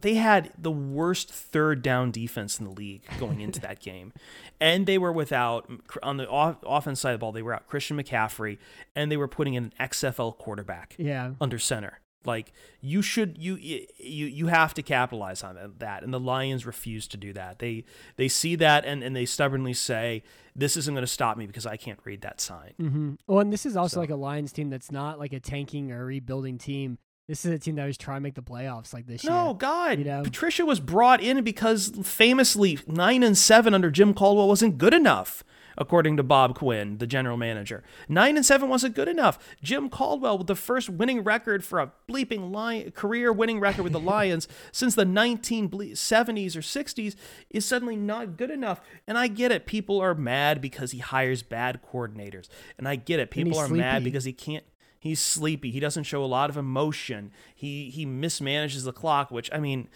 [0.00, 4.12] they had the worst third down defense in the league going into that game.
[4.58, 5.70] And they were without,
[6.02, 8.58] on the off, offense side of the ball, they were out Christian McCaffrey,
[8.96, 11.32] and they were putting in an XFL quarterback yeah.
[11.40, 12.00] under center.
[12.24, 17.08] Like you should you you you have to capitalize on that, and the Lions refuse
[17.08, 17.58] to do that.
[17.58, 17.84] They
[18.16, 20.22] they see that and and they stubbornly say
[20.54, 22.74] this isn't going to stop me because I can't read that sign.
[22.80, 23.14] Mm-hmm.
[23.26, 24.00] Well, and this is also so.
[24.00, 26.98] like a Lions team that's not like a tanking or rebuilding team.
[27.28, 29.44] This is a team that was trying to make the playoffs like this no, year.
[29.44, 29.98] No, God.
[29.98, 30.22] You know?
[30.22, 35.44] Patricia was brought in because famously 9 and 7 under Jim Caldwell wasn't good enough
[35.76, 37.82] according to Bob Quinn, the general manager.
[38.08, 39.38] Nine and seven wasn't good enough.
[39.62, 43.92] Jim Caldwell with the first winning record for a bleeping lion, career winning record with
[43.92, 47.14] the Lions since the 1970s or 60s
[47.50, 48.80] is suddenly not good enough.
[49.06, 49.66] And I get it.
[49.66, 52.48] People are mad because he hires bad coordinators.
[52.78, 53.30] And I get it.
[53.30, 53.80] People are sleepy.
[53.80, 54.64] mad because he can't
[55.02, 55.72] he's sleepy.
[55.72, 57.32] He doesn't show a lot of emotion.
[57.54, 59.88] He he mismanages the clock, which I mean,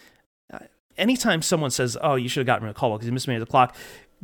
[0.53, 0.59] uh,
[0.99, 3.51] anytime someone says, "Oh, you should have gotten rid of Caldwell because he mismanaged the
[3.51, 3.77] clock,"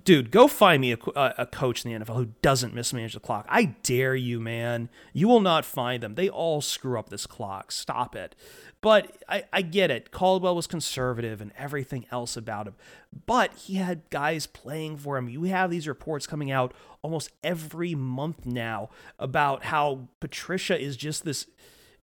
[0.04, 0.98] dude, go find me a,
[1.38, 3.46] a, coach in the NFL who doesn't mismanage the clock.
[3.48, 4.88] I dare you, man.
[5.12, 6.16] You will not find them.
[6.16, 7.70] They all screw up this clock.
[7.70, 8.34] Stop it.
[8.82, 10.10] But I, I get it.
[10.10, 12.74] Caldwell was conservative and everything else about him.
[13.26, 15.28] But he had guys playing for him.
[15.28, 18.90] You have these reports coming out almost every month now
[19.20, 21.46] about how Patricia is just this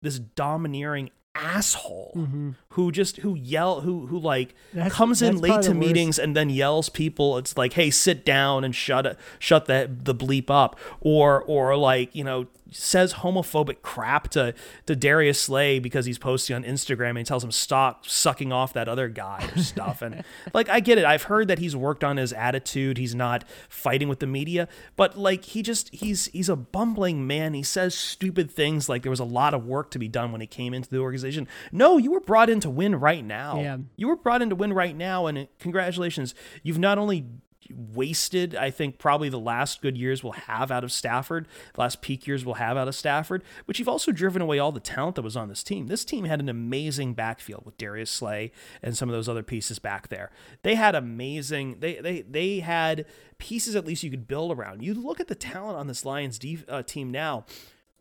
[0.02, 2.52] this domineering asshole mm-hmm.
[2.70, 6.50] who just who yell who who like that's, comes in late to meetings and then
[6.50, 11.44] yells people it's like hey sit down and shut shut the the bleep up or
[11.44, 14.54] or like you know says homophobic crap to
[14.86, 18.74] to Darius Slay because he's posting on Instagram and he tells him stop sucking off
[18.74, 20.02] that other guy or stuff.
[20.02, 21.06] and like I get it.
[21.06, 22.98] I've heard that he's worked on his attitude.
[22.98, 27.54] He's not fighting with the media, but like he just he's he's a bumbling man.
[27.54, 30.42] He says stupid things like there was a lot of work to be done when
[30.42, 31.48] he came into the organization.
[31.72, 33.60] No, you were brought in to win right now.
[33.60, 33.78] Yeah.
[33.96, 36.36] You were brought in to win right now and congratulations.
[36.64, 37.26] You've not only
[37.70, 42.02] wasted, I think, probably the last good years we'll have out of Stafford, the last
[42.02, 45.16] peak years we'll have out of Stafford, but you've also driven away all the talent
[45.16, 45.88] that was on this team.
[45.88, 49.80] This team had an amazing backfield with Darius Slay and some of those other pieces
[49.80, 50.32] back there.
[50.64, 53.06] They had amazing, they, they, they had
[53.38, 54.84] pieces at least you could build around.
[54.84, 57.46] You look at the talent on this Lions uh, team now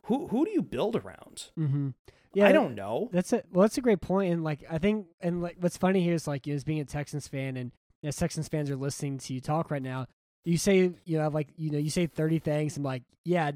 [0.06, 1.50] who who do you build around?
[1.58, 1.88] Mm-hmm.
[2.40, 3.08] I don't know.
[3.12, 3.62] That's a well.
[3.62, 6.46] That's a great point, and like I think, and like what's funny here is like
[6.46, 7.72] you know, as being a Texans fan, and
[8.06, 10.06] as Texans fans are listening to you talk right now,
[10.44, 13.50] you say you know like you know you say thirty things, and like yeah,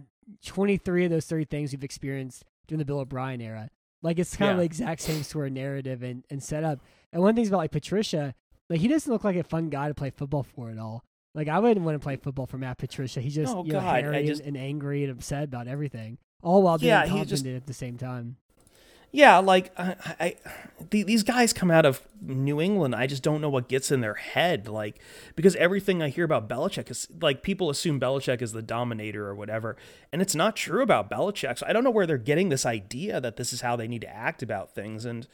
[0.45, 3.71] twenty three of those thirty things you've experienced during the Bill O'Brien era.
[4.03, 6.81] Like it's kind of the exact same sort of narrative and and setup.
[7.13, 8.35] And one thing about like Patricia,
[8.69, 11.05] like he doesn't look like a fun guy to play football for at all.
[11.35, 13.21] Like I wouldn't want to play football for Matt Patricia.
[13.21, 16.19] He's just Oh, you know, God, hairy and- just- and, angry and upset about everything,
[16.43, 18.37] all while being Yeah, confident just- at the same time.
[19.13, 20.37] Yeah, like I, I,
[20.91, 22.95] the, these guys come out of New England.
[22.95, 25.01] I just don't know what gets in their head, like
[25.35, 29.35] because everything I hear about Belichick is like people assume Belichick is the dominator or
[29.35, 29.77] whatever,
[30.13, 31.59] and it's not true about Belichick.
[31.59, 34.03] So I don't know where they're getting this idea that this is how they need
[34.03, 35.05] to act about things.
[35.05, 35.27] And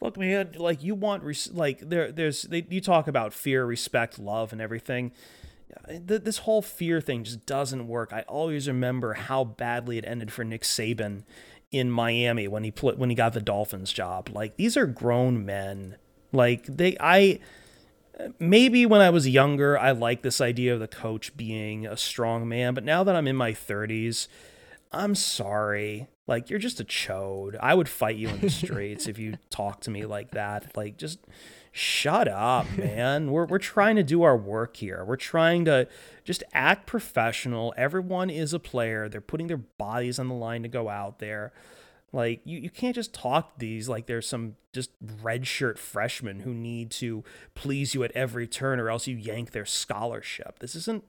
[0.00, 4.18] look, man, like you want res- like there, there's they, you talk about fear, respect,
[4.18, 5.12] love, and everything.
[5.88, 8.12] Th- This whole fear thing just doesn't work.
[8.12, 11.22] I always remember how badly it ended for Nick Saban
[11.72, 14.28] in Miami when he pl- when he got the Dolphins job.
[14.32, 15.96] Like these are grown men.
[16.30, 17.40] Like they I
[18.38, 22.48] maybe when I was younger I liked this idea of the coach being a strong
[22.48, 24.28] man, but now that I'm in my 30s,
[24.92, 26.08] I'm sorry.
[26.26, 27.56] Like you're just a chode.
[27.60, 30.76] I would fight you in the streets if you talk to me like that.
[30.76, 31.18] Like just
[31.72, 33.30] shut up, man.
[33.30, 35.04] We're we're trying to do our work here.
[35.04, 35.88] We're trying to
[36.22, 37.74] just act professional.
[37.76, 39.08] Everyone is a player.
[39.08, 41.52] They're putting their bodies on the line to go out there.
[42.12, 44.90] Like you, you can't just talk these like there's some just
[45.22, 49.52] red shirt freshmen who need to please you at every turn or else you yank
[49.52, 50.58] their scholarship.
[50.58, 51.04] This isn't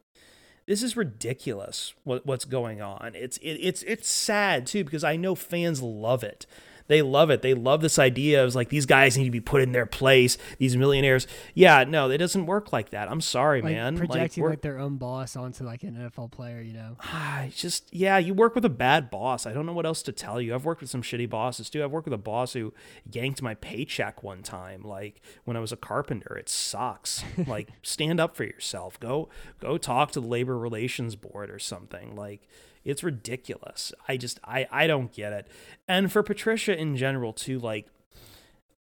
[0.66, 3.12] this is ridiculous what what's going on.
[3.16, 6.46] It's it, it's it's sad too because I know fans love it.
[6.88, 7.42] They love it.
[7.42, 10.38] They love this idea of like these guys need to be put in their place.
[10.58, 11.28] These millionaires.
[11.54, 13.10] Yeah, no, it doesn't work like that.
[13.10, 13.98] I'm sorry, Like man.
[13.98, 16.98] projecting we're- like, their own boss onto like an NFL player, you know.
[17.04, 19.46] Ah, it's just yeah, you work with a bad boss.
[19.46, 20.54] I don't know what else to tell you.
[20.54, 21.84] I've worked with some shitty bosses too.
[21.84, 22.74] I've worked with a boss who
[23.12, 26.36] yanked my paycheck one time, like when I was a carpenter.
[26.38, 27.24] It sucks.
[27.48, 29.00] like stand up for yourself.
[29.00, 32.16] Go go talk to the labor relations board or something.
[32.16, 32.48] Like
[32.84, 33.94] it's ridiculous.
[34.08, 35.48] I just I I don't get it.
[35.88, 37.88] And for Patricia in general too, like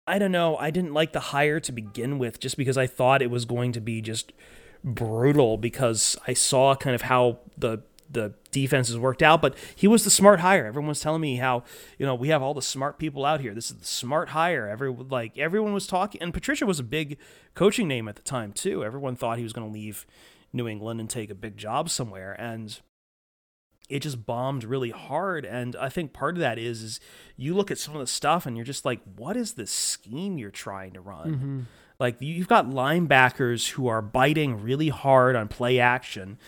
[0.07, 0.57] I don't know.
[0.57, 3.73] I didn't like the hire to begin with just because I thought it was going
[3.73, 4.33] to be just
[4.83, 10.05] brutal because I saw kind of how the the defenses worked out, but he was
[10.05, 10.67] the smart hire.
[10.67, 11.65] Everyone was telling me how,
[11.99, 13.55] you know, we have all the smart people out here.
[13.55, 14.69] This is the smart hire.
[14.69, 17.17] Every like everyone was talking and Patricia was a big
[17.55, 18.85] coaching name at the time too.
[18.85, 20.07] Everyone thought he was going to leave
[20.53, 22.81] New England and take a big job somewhere and
[23.88, 27.01] it just bombed really hard and i think part of that is is
[27.37, 30.38] you look at some of the stuff and you're just like what is this scheme
[30.38, 31.61] you're trying to run Mm-hmm.
[31.99, 36.38] like you've got linebackers who are biting really hard on play action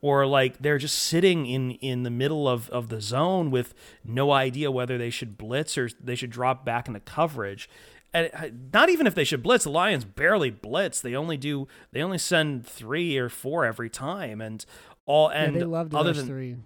[0.00, 3.74] or like they're just sitting in in the middle of of the zone with
[4.04, 7.68] no idea whether they should blitz or they should drop back into coverage
[8.14, 11.66] and uh, not even if they should blitz the lions barely blitz they only do
[11.92, 14.64] they only send 3 or 4 every time and
[15.04, 16.56] all and yeah, they love to other than three.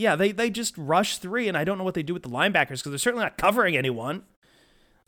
[0.00, 2.30] Yeah, they they just rush three, and I don't know what they do with the
[2.30, 4.22] linebackers because they're certainly not covering anyone.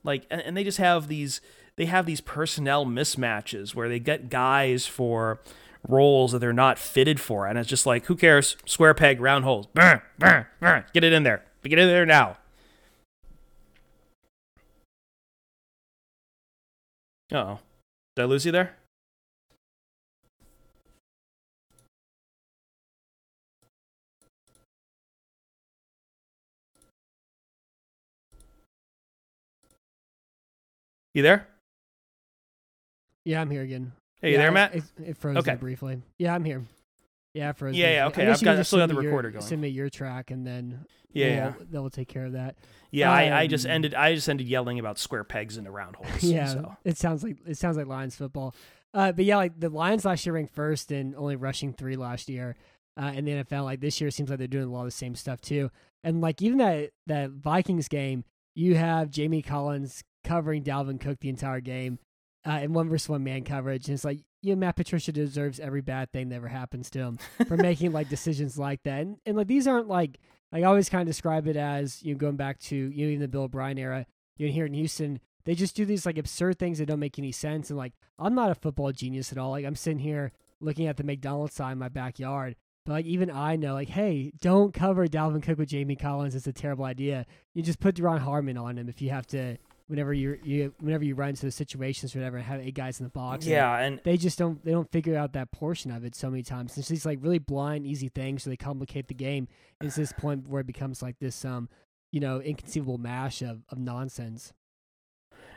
[0.04, 1.40] Like, and, and they just have these
[1.76, 5.40] they have these personnel mismatches where they get guys for
[5.88, 8.58] roles that they're not fitted for, and it's just like, who cares?
[8.66, 9.66] Square peg, round holes.
[9.68, 10.84] Brr, brr, brr.
[10.92, 11.42] Get it in there.
[11.62, 12.36] Get it in there now.
[17.32, 17.60] Oh,
[18.14, 18.76] did I lose you there?
[31.14, 31.46] You there?
[33.24, 33.92] Yeah, I'm here again.
[34.20, 34.74] Hey, you there, Matt?
[34.74, 35.54] It, it froze Okay.
[35.56, 36.00] briefly.
[36.18, 36.64] Yeah, I'm here.
[37.34, 37.74] Yeah, it froze.
[37.76, 39.42] Yeah, yeah, okay, I've got- still got the me your- recorder going.
[39.42, 41.52] Send me your track, and then Yeah, yeah.
[41.60, 42.56] then we'll take care of that.
[42.90, 43.94] Yeah, I, I just Um, ended.
[43.94, 46.22] I just ended yelling about square pegs into round holes.
[46.22, 46.76] yeah, So.
[46.84, 48.54] it sounds like it sounds like Lions football.
[48.94, 52.28] Uh, but yeah, like the Lions last year ranked first and only rushing three last
[52.28, 52.56] year
[53.00, 53.64] uh, in the NFL.
[53.64, 55.70] Like this year, it seems like they're doing a lot of the same stuff too.
[56.04, 61.28] And like even that that Vikings game, you have Jamie Collins covering Dalvin Cook the
[61.28, 61.98] entire game
[62.46, 65.60] uh, in one versus one man coverage, and it's like you know Matt Patricia deserves
[65.60, 69.00] every bad thing that ever happens to him for making like decisions like that.
[69.00, 70.18] And and like these aren't like
[70.50, 73.10] like I always kind of describe it as you know going back to you know
[73.10, 74.06] even the Bill O'Brien era.
[74.36, 77.18] You know here in Houston, they just do these like absurd things that don't make
[77.18, 77.70] any sense.
[77.70, 79.50] And like I'm not a football genius at all.
[79.50, 82.56] Like I'm sitting here looking at the McDonald's sign in my backyard.
[82.84, 86.34] But like even I know, like, hey, don't cover Dalvin Cook with Jamie Collins.
[86.34, 87.26] It's a terrible idea.
[87.54, 89.56] You just put Duron Harmon on him if you have to
[89.92, 92.98] whenever you you whenever you run into those situations or whatever and have eight guys
[92.98, 93.44] in the box.
[93.44, 96.42] Yeah, and they just don't they don't figure out that portion of it so many
[96.42, 96.78] times.
[96.78, 99.48] It's these like really blind, easy things, so they complicate the game.
[99.82, 101.68] It's this point where it becomes like this um,
[102.10, 104.54] you know, inconceivable mash of, of nonsense.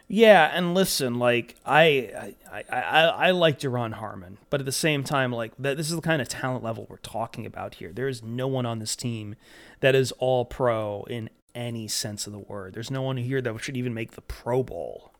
[0.07, 5.05] Yeah, and listen, like I, I, I, I like Duron Harmon, but at the same
[5.05, 7.93] time, like that, this is the kind of talent level we're talking about here.
[7.93, 9.35] There is no one on this team
[9.79, 12.73] that is all pro in any sense of the word.
[12.73, 15.11] There's no one here that should even make the Pro Bowl.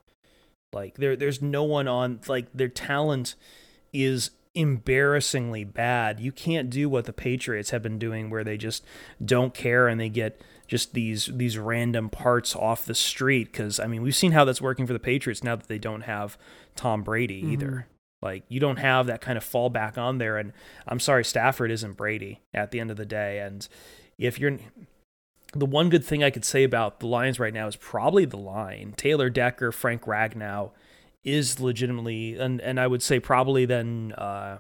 [0.74, 3.36] Like there, there's no one on like their talent
[3.94, 6.20] is embarrassingly bad.
[6.20, 8.84] You can't do what the Patriots have been doing, where they just
[9.24, 13.52] don't care and they get just these these random parts off the street.
[13.52, 16.02] Because I mean, we've seen how that's working for the Patriots now that they don't
[16.02, 16.38] have
[16.76, 17.54] Tom Brady mm-hmm.
[17.54, 17.88] either.
[18.22, 20.38] Like you don't have that kind of fallback on there.
[20.38, 20.52] And
[20.88, 23.40] I'm sorry, Stafford isn't Brady at the end of the day.
[23.40, 23.68] And
[24.18, 24.58] if you're
[25.56, 28.38] the one good thing I could say about the Lions right now is probably the
[28.38, 28.94] line.
[28.98, 30.72] Taylor Decker, Frank Ragnow
[31.24, 34.58] is legitimately, and, and I would say probably then, uh,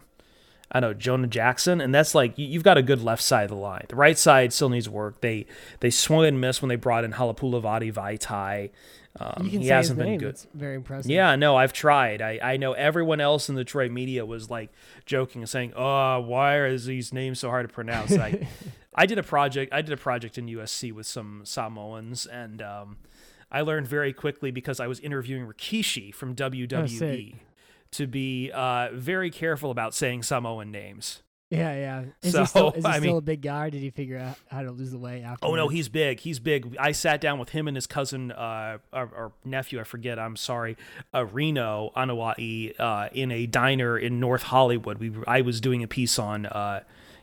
[0.71, 1.79] I don't know, Jonah Jackson.
[1.81, 3.85] And that's like, you- you've got a good left side of the line.
[3.89, 5.21] The right side still needs work.
[5.21, 5.45] They
[5.79, 8.71] they swung and missed when they brought in Halapoulivaati Vaitai.
[9.19, 10.29] Um, he hasn't been good.
[10.29, 11.09] It's very impressive.
[11.09, 12.21] Yeah, no, I've tried.
[12.21, 14.71] I, I know everyone else in the Detroit media was like
[15.05, 18.47] joking and saying, "Oh, why are these names so hard to pronounce?" I
[18.95, 19.73] I did a project.
[19.73, 22.97] I did a project in USC with some Samoans, and um,
[23.51, 27.35] I learned very quickly because I was interviewing Rikishi from WWE sick.
[27.91, 31.21] to be uh, very careful about saying Samoan names.
[31.57, 32.03] Yeah, yeah.
[32.21, 33.65] Is So, he still, is he I still mean- a big guy?
[33.67, 35.45] Or did he figure out how to lose the weight after?
[35.45, 36.19] Oh no, he's big.
[36.19, 36.75] He's big.
[36.79, 39.79] I sat down with him and his cousin uh, or, or nephew.
[39.79, 40.19] I forget.
[40.19, 40.77] I'm sorry,
[41.13, 44.97] uh, Reno Anoa'i, uh, in a diner in North Hollywood.
[44.99, 46.81] We I was doing a piece on uh,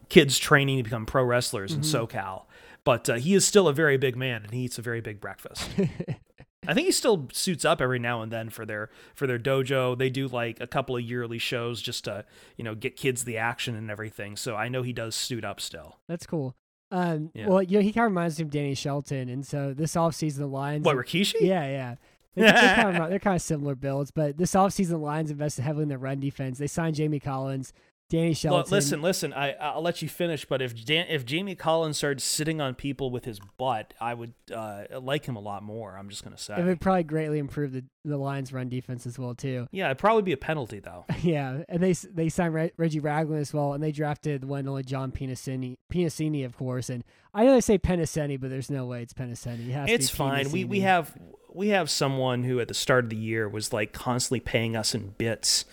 [0.09, 2.45] kids training to become pro wrestlers in SoCal.
[2.85, 5.21] But uh, he is still a very big man, and he eats a very big
[5.21, 5.68] breakfast.
[6.66, 9.96] I think he still suits up every now and then for their for their dojo.
[9.98, 12.25] They do like a couple of yearly shows just to
[12.57, 14.37] you know get kids the action and everything.
[14.37, 15.98] So I know he does suit up still.
[16.09, 16.55] That's cool.
[16.90, 17.48] Um, Yeah.
[17.48, 20.37] well, you know, he kind of reminds me of Danny Shelton, and so this offseason
[20.38, 20.85] the Lions.
[20.85, 21.35] What Rikishi?
[21.40, 21.94] Yeah, yeah.
[22.35, 25.62] They're, they're, kind of, they're kind of similar builds, but this offseason the Lions invested
[25.62, 26.57] heavily in their run defense.
[26.57, 27.75] They signed Jamie Collins,
[28.12, 28.70] Danny Shelton.
[28.70, 29.33] Listen, listen.
[29.33, 33.11] I I'll let you finish, but if Dan, if Jamie Collins started sitting on people
[33.11, 35.96] with his butt, I would uh, like him a lot more.
[35.96, 36.57] I'm just gonna say.
[36.59, 39.66] it would probably greatly improve the the Lions' run defense as well too.
[39.72, 41.07] yeah, it'd probably be a penalty though.
[41.22, 44.83] Yeah, and they they signed Re- Reggie Ragland as well, and they drafted one only
[44.83, 46.90] John Pinacini, Pinacini, of course.
[46.90, 49.68] And I know they say Penacini, but there's no way it's Penacini.
[49.68, 50.51] It It's fine.
[50.51, 51.16] We we have
[51.55, 54.94] we have someone who at the start of the year was like constantly paying us
[54.94, 55.64] in bits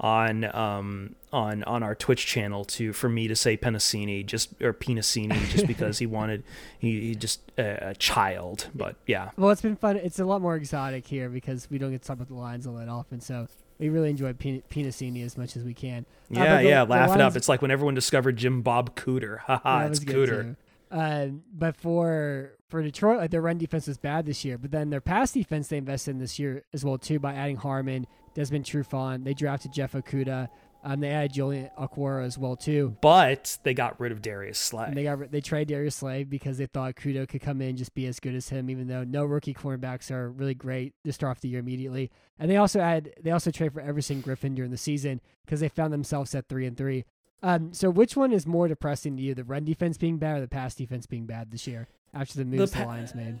[0.00, 4.72] on um on on our Twitch channel to for me to say Penasini just or
[4.72, 6.42] Pinacini just because he wanted
[6.78, 8.68] he, he just uh, a child.
[8.74, 9.30] But yeah.
[9.36, 9.96] Well, it's been fun.
[9.96, 12.66] It's a lot more exotic here because we don't get to talk about the Lions
[12.66, 13.20] all that often.
[13.20, 16.06] So we really enjoy Pin- Pinacini as much as we can.
[16.30, 17.36] Uh, Yeah, the- yeah, the laugh it up.
[17.36, 19.38] It's like when everyone discovered Jim Bob Cooter.
[19.46, 20.56] Haha, it's Cooter.
[20.90, 24.58] Uh, but for for Detroit, like their run defense was bad this year.
[24.58, 27.56] But then their pass defense they invested in this year as well too by adding
[27.56, 29.24] Harmon, Desmond Trufant.
[29.24, 30.48] They drafted Jeff Okudah.
[30.86, 32.94] Um, they added Julian Okwara as well too.
[33.00, 34.84] But they got rid of Darius Slay.
[34.84, 37.78] And they got they traded Darius Slay because they thought Kudo could come in and
[37.78, 41.12] just be as good as him, even though no rookie cornerbacks are really great to
[41.12, 42.10] start off the year immediately.
[42.38, 45.70] And they also had they also trade for Everson Griffen during the season because they
[45.70, 47.06] found themselves at three and three.
[47.42, 50.40] Um, so which one is more depressing to you, the run defense being bad or
[50.40, 53.40] the pass defense being bad this year after the moves the, pa- Lions made?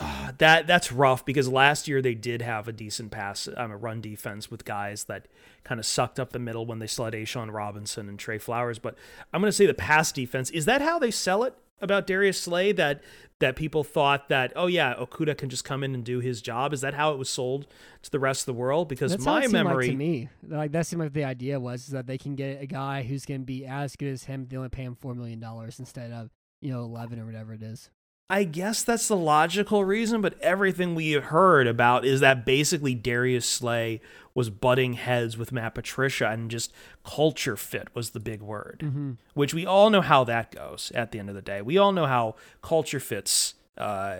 [0.00, 3.76] Ah, that that's rough because last year they did have a decent pass, um, a
[3.76, 5.26] run defense with guys that
[5.64, 8.78] kind of sucked up the middle when they still had A'Shawn Robinson and Trey Flowers.
[8.78, 8.96] But
[9.32, 12.40] I'm going to say the pass defense is that how they sell it about Darius
[12.40, 13.02] Slay that
[13.40, 16.72] that people thought that oh yeah Okudah can just come in and do his job.
[16.72, 17.66] Is that how it was sold
[18.02, 18.88] to the rest of the world?
[18.88, 21.82] Because That's my it memory, like to me, like that seemed like the idea was
[21.82, 24.46] is that they can get a guy who's going to be as good as him.
[24.48, 26.30] They only pay him four million dollars instead of
[26.60, 27.90] you know eleven or whatever it is.
[28.30, 33.46] I guess that's the logical reason, but everything we heard about is that basically Darius
[33.46, 34.00] Slay
[34.34, 36.70] was butting heads with Matt Patricia and just
[37.04, 39.12] culture fit was the big word, Mm-hmm.
[39.34, 41.62] which we all know how that goes at the end of the day.
[41.62, 44.16] We all know how culture fits uh,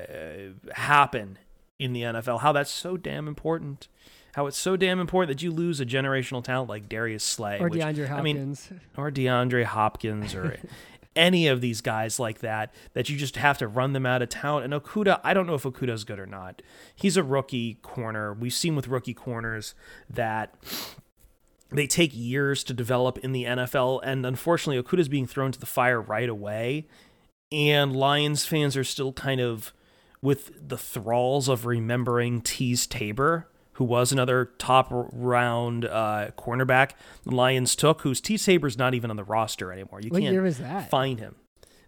[0.72, 1.38] happen
[1.78, 3.88] in the NFL, how that's so damn important.
[4.34, 7.68] How it's so damn important that you lose a generational talent like Darius Slay, Or
[7.68, 8.72] which, DeAndre I mean, Hopkins.
[8.96, 10.58] or DeAndre Hopkins or
[11.16, 14.28] any of these guys like that that you just have to run them out of
[14.28, 14.62] town.
[14.62, 16.62] And Okudah, I don't know if Okudah's good or not.
[16.94, 18.32] He's a rookie corner.
[18.32, 19.74] We've seen with rookie corners
[20.08, 20.54] that
[21.70, 25.66] they take years to develop in the NFL and unfortunately Okudah's being thrown to the
[25.66, 26.86] fire right away.
[27.50, 29.72] And Lions fans are still kind of
[30.20, 36.90] with the thralls of remembering Teez Tabor, who was another top round uh, cornerback
[37.24, 40.00] the Lions took, whose Teez Tabor's not even on the roster anymore.
[40.00, 40.90] You What can't year was that?
[40.90, 41.36] find him.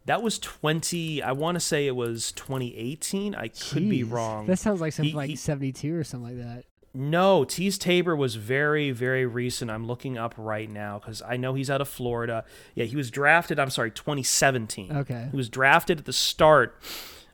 [0.07, 3.35] That was 20, I want to say it was 2018.
[3.35, 4.47] I could be wrong.
[4.47, 6.65] That sounds like something He- like he- 72 or something like that.
[6.93, 9.71] No, Teez Tabor was very, very recent.
[9.71, 12.45] I'm looking up right now because I know he's out of Florida.
[12.75, 13.61] Yeah, he was drafted.
[13.61, 14.91] I'm sorry, 2017.
[14.97, 15.29] Okay.
[15.31, 16.77] He was drafted at the start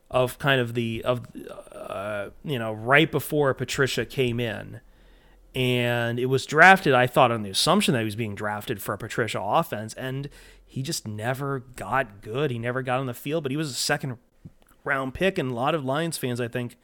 [0.09, 1.25] of kind of the of
[1.71, 4.79] uh, you know right before Patricia came in,
[5.53, 6.93] and it was drafted.
[6.93, 10.29] I thought on the assumption that he was being drafted for a Patricia offense, and
[10.65, 12.51] he just never got good.
[12.51, 14.17] He never got on the field, but he was a second
[14.83, 16.77] round pick, and a lot of Lions fans, I think,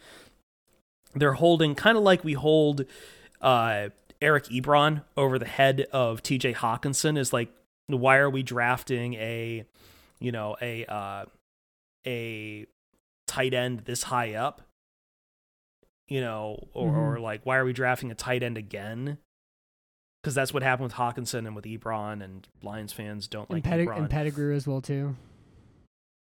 [1.16, 2.86] they're holding kind of like we hold
[3.42, 3.90] uh,
[4.22, 6.54] Eric Ebron over the head of T.J.
[6.54, 7.18] Hockenson.
[7.18, 7.50] Is like,
[7.88, 9.66] why are we drafting a,
[10.20, 11.26] you know, a uh,
[12.06, 12.66] a
[13.34, 14.62] tight end this high up?
[16.08, 16.98] You know, or, Mhm.
[16.98, 19.18] or like, why are we drafting a tight end again?
[20.22, 23.72] Because that's what happened with Hockenson and with Ebron, and Lions fans don't like and,
[23.72, 23.98] Pedig- Ebron.
[23.98, 25.16] and Pettigrew as well too.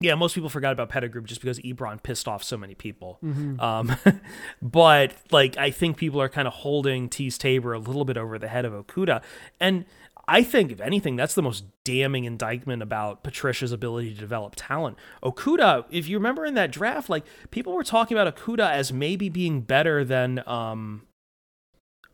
[0.01, 3.19] yeah, most people forgot about Pettigrew just because Ebron pissed off so many people.
[3.21, 3.95] hmm Um,
[4.63, 8.37] but like I think people are kind of holding Teez Tabor a little bit over
[8.39, 9.23] the head of Okudah,
[9.61, 9.85] and
[10.33, 14.97] I think if anything, that's the most damning indictment about Patricia's ability to develop talent.
[15.22, 19.28] Okudah, if you remember in that draft, like people were talking about Okudah as maybe
[19.28, 21.03] being better than um.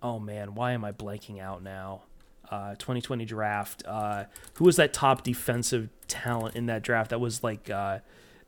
[0.03, 2.03] Oh man, why am I blanking out now?
[2.51, 3.85] Uh, 2020 draft.
[3.87, 7.11] Uh, who was that top defensive talent in that draft?
[7.11, 8.01] That was like uh,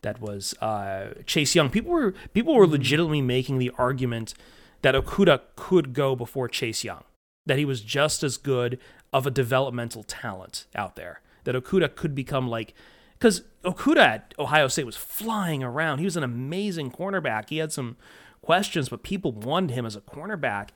[0.03, 1.71] that was uh, Chase Young.
[1.71, 4.35] People were people were legitimately making the argument
[4.83, 7.05] that Okudah could go before Chase Young,
[7.51, 8.79] that he was just as good
[9.13, 12.75] of a developmental talent out there, that Okudah could become like.
[13.19, 15.99] Because Okudah at Ohio State was flying around.
[15.99, 17.49] He was an amazing cornerback.
[17.49, 17.97] He had some
[18.41, 20.69] questions, but people wanted him as a cornerback.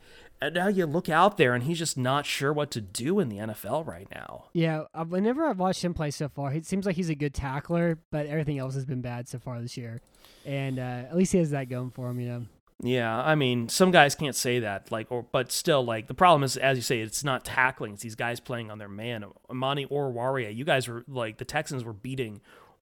[0.42, 3.28] And now you look out there, and he's just not sure what to do in
[3.28, 4.46] the NFL right now.
[4.52, 7.34] Yeah, uh, whenever I've watched him play so far, it seems like he's a good
[7.34, 10.00] tackler, but everything else has been bad so far this year.
[10.44, 12.46] And uh, at least he has that going for him, you know.
[12.82, 16.42] Yeah, I mean, some guys can't say that, like, or but still, like, the problem
[16.42, 19.24] is, as you say, it's not tackling; it's these guys playing on their man.
[19.48, 22.40] Amani Oruwariye, you guys were like the Texans were beating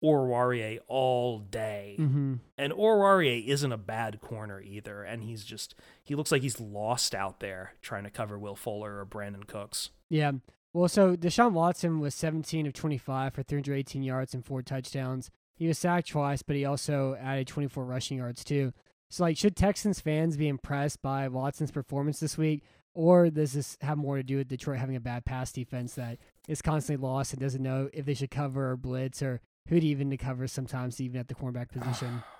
[0.03, 5.73] Oruwariye all day, hmm and Oruwariye isn't a bad corner either, and he's just
[6.03, 9.89] he looks like he's lost out there trying to cover Will Fuller or Brandin Cooks.
[10.09, 10.33] Yeah.
[10.73, 15.31] Well, so Deshaun Watson was 17 of 25 for 318 yards and four touchdowns.
[15.55, 18.73] He was sacked twice, but he also added 24 rushing yards too.
[19.09, 23.77] So, like, should Texans fans be impressed by Watson's performance this week, or does this
[23.81, 27.31] have more to do with Detroit having a bad pass defense that is constantly lost
[27.31, 29.39] and doesn't know if they should cover or blitz or
[29.69, 32.23] who to even to cover sometimes, even at the cornerback position?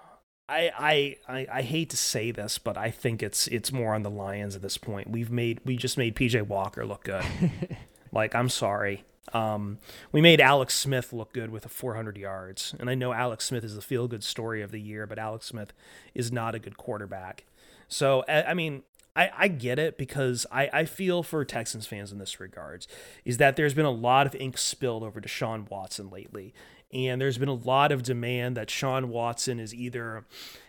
[0.49, 4.03] I, I I I hate to say this, but I think it's it's more on
[4.03, 5.09] the Lions at this point.
[5.09, 7.25] We've made we just made PJ Walker look good.
[8.13, 9.03] like I'm sorry.
[9.33, 9.79] Um,
[10.11, 13.63] we made Alex Smith look good with a 400 yards, and I know Alex Smith
[13.63, 15.73] is the feel good story of the year, but Alex Smith
[16.15, 17.45] is not a good quarterback.
[17.87, 18.83] So I, mean,
[19.15, 22.87] I, I get it because I, I feel for Texans fans in this regards
[23.25, 26.53] is that there's been a lot of ink spilled over Deshaun Watson lately.
[26.93, 30.23] And there's been a lot of demand that Sean Watson is either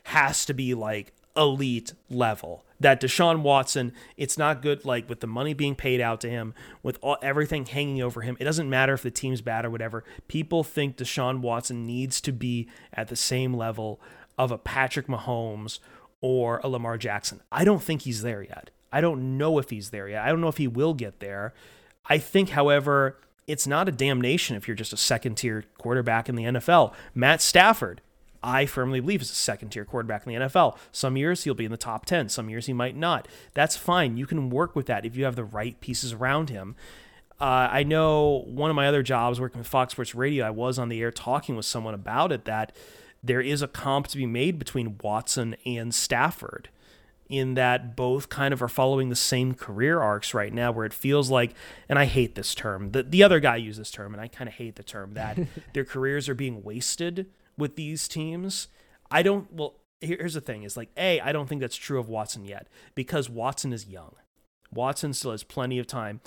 [0.04, 2.64] has to be like elite level.
[2.80, 6.54] That Deshaun Watson, it's not good like with the money being paid out to him,
[6.82, 8.36] with all, everything hanging over him.
[8.38, 10.04] It doesn't matter if the team's bad or whatever.
[10.28, 14.00] People think Deshaun Watson needs to be at the same level
[14.36, 15.80] of a Patrick Mahomes
[16.20, 17.40] or a Lamar Jackson.
[17.50, 18.70] I don't think he's there yet.
[18.92, 20.24] I don't know if he's there yet.
[20.24, 21.54] I don't know if he will get there.
[22.06, 26.36] I think, however, it's not a damnation if you're just a second tier quarterback in
[26.36, 26.94] the NFL.
[27.14, 28.00] Matt Stafford,
[28.42, 30.76] I firmly believe, is a second tier quarterback in the NFL.
[30.92, 33.26] Some years he'll be in the top 10, some years he might not.
[33.54, 34.16] That's fine.
[34.16, 36.76] You can work with that if you have the right pieces around him.
[37.40, 40.78] Uh, I know one of my other jobs working with Fox Sports Radio, I was
[40.78, 42.74] on the air talking with someone about it that
[43.22, 46.68] there is a comp to be made between Watson and Stafford
[47.28, 50.94] in that both kind of are following the same career arcs right now where it
[50.94, 51.52] feels like
[51.88, 52.92] and I hate this term.
[52.92, 55.38] The the other guy used this term and I kind of hate the term that
[55.74, 57.26] their careers are being wasted
[57.58, 58.68] with these teams.
[59.10, 62.08] I don't well here's the thing is like A, I don't think that's true of
[62.08, 64.14] Watson yet because Watson is young.
[64.72, 66.20] Watson still has plenty of time.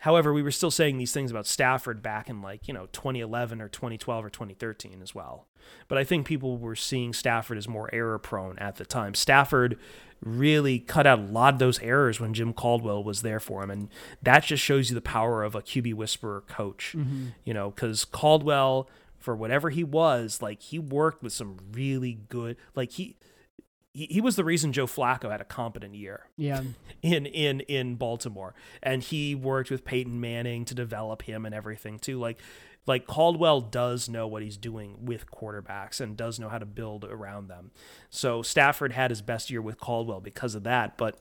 [0.00, 3.60] However, we were still saying these things about Stafford back in like, you know, 2011
[3.60, 5.46] or 2012 or 2013 as well.
[5.88, 9.14] But I think people were seeing Stafford as more error prone at the time.
[9.14, 9.78] Stafford
[10.20, 13.70] really cut out a lot of those errors when Jim Caldwell was there for him.
[13.70, 13.88] And
[14.22, 17.28] that just shows you the power of a QB whisperer coach, mm-hmm.
[17.44, 18.88] you know, because Caldwell,
[19.24, 23.16] for whatever he was, like he worked with some really good, like he,
[23.92, 26.62] he, he was the reason Joe Flacco had a competent year Yeah.
[27.02, 31.98] in in in Baltimore, and he worked with Peyton Manning to develop him and everything
[31.98, 32.18] too.
[32.18, 32.38] Like
[32.86, 37.04] like Caldwell does know what he's doing with quarterbacks and does know how to build
[37.06, 37.70] around them.
[38.10, 41.18] So Stafford had his best year with Caldwell because of that, but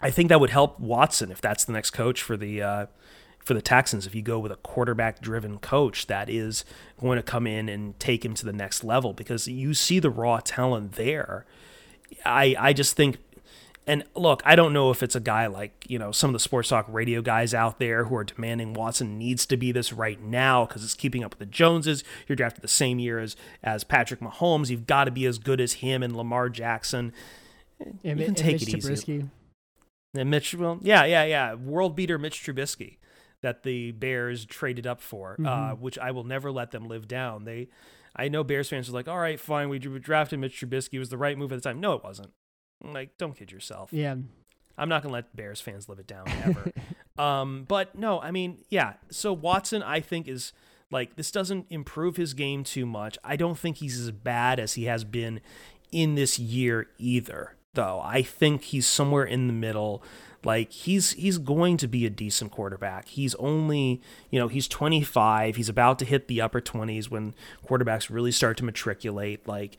[0.00, 2.86] I think that would help Watson if that's the next coach for the uh,
[3.44, 4.06] for the Texans.
[4.06, 6.64] If you go with a quarterback driven coach that is
[6.98, 10.10] going to come in and take him to the next level, because you see the
[10.10, 11.44] raw talent there.
[12.24, 13.18] I I just think.
[13.86, 16.38] And look, I don't know if it's a guy like, you know, some of the
[16.38, 20.18] sports talk radio guys out there who are demanding Watson needs to be this right
[20.18, 22.02] now because it's keeping up with the Joneses.
[22.26, 24.70] You're drafted the same year as as Patrick Mahomes.
[24.70, 27.12] You've got to be as good as him and Lamar Jackson.
[27.78, 28.94] And, you can and take Mitch it easy.
[28.94, 29.28] Trubisky.
[30.14, 31.52] And Mitch, well, yeah, yeah, yeah.
[31.52, 32.96] World beater Mitch Trubisky
[33.44, 35.78] that the Bears traded up for, uh, Mhm.
[35.78, 37.44] which I will never let them live down.
[37.44, 37.68] They,
[38.16, 40.94] I know Bears fans are like, all right, fine, we drafted Mitch Trubisky.
[40.94, 41.78] It was the right move at the time.
[41.80, 42.32] No, it wasn't.
[42.82, 43.92] Like, don't kid yourself.
[43.92, 44.16] Yeah.
[44.76, 46.72] I'm not gonna let Bears fans live it down ever.
[47.22, 48.94] um, but no, I mean, yeah.
[49.10, 50.52] So Watson, I think is
[50.90, 53.16] like this doesn't improve his game too much.
[53.22, 55.40] I don't think he's as bad as he has been
[55.92, 57.56] in this year either.
[57.74, 60.02] Though I think he's somewhere in the middle.
[60.44, 63.08] Like he's he's going to be a decent quarterback.
[63.08, 65.56] He's only you know he's 25.
[65.56, 67.34] He's about to hit the upper 20s when
[67.66, 69.46] quarterbacks really start to matriculate.
[69.48, 69.76] Like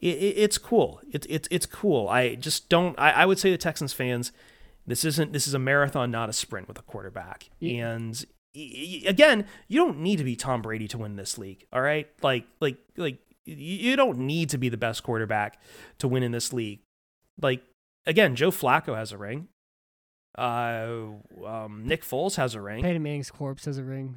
[0.00, 1.00] it, it, it's cool.
[1.10, 2.08] It's it's it's cool.
[2.08, 2.98] I just don't.
[2.98, 4.32] I, I would say the Texans fans,
[4.86, 7.50] this isn't this is a marathon, not a sprint with a quarterback.
[7.58, 7.92] Yeah.
[7.92, 8.24] And
[9.06, 11.66] again, you don't need to be Tom Brady to win this league.
[11.72, 15.60] All right, like like like you don't need to be the best quarterback
[15.98, 16.80] to win in this league.
[17.40, 17.62] Like
[18.06, 19.48] again, Joe Flacco has a ring.
[20.36, 21.12] Uh,
[21.44, 22.82] um, Nick Foles has a ring.
[22.82, 24.16] Peyton Manning's corpse has a ring.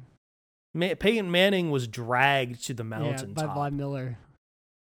[0.74, 3.54] Ma- Peyton Manning was dragged to the Yeah, by.
[3.54, 4.18] Von Miller.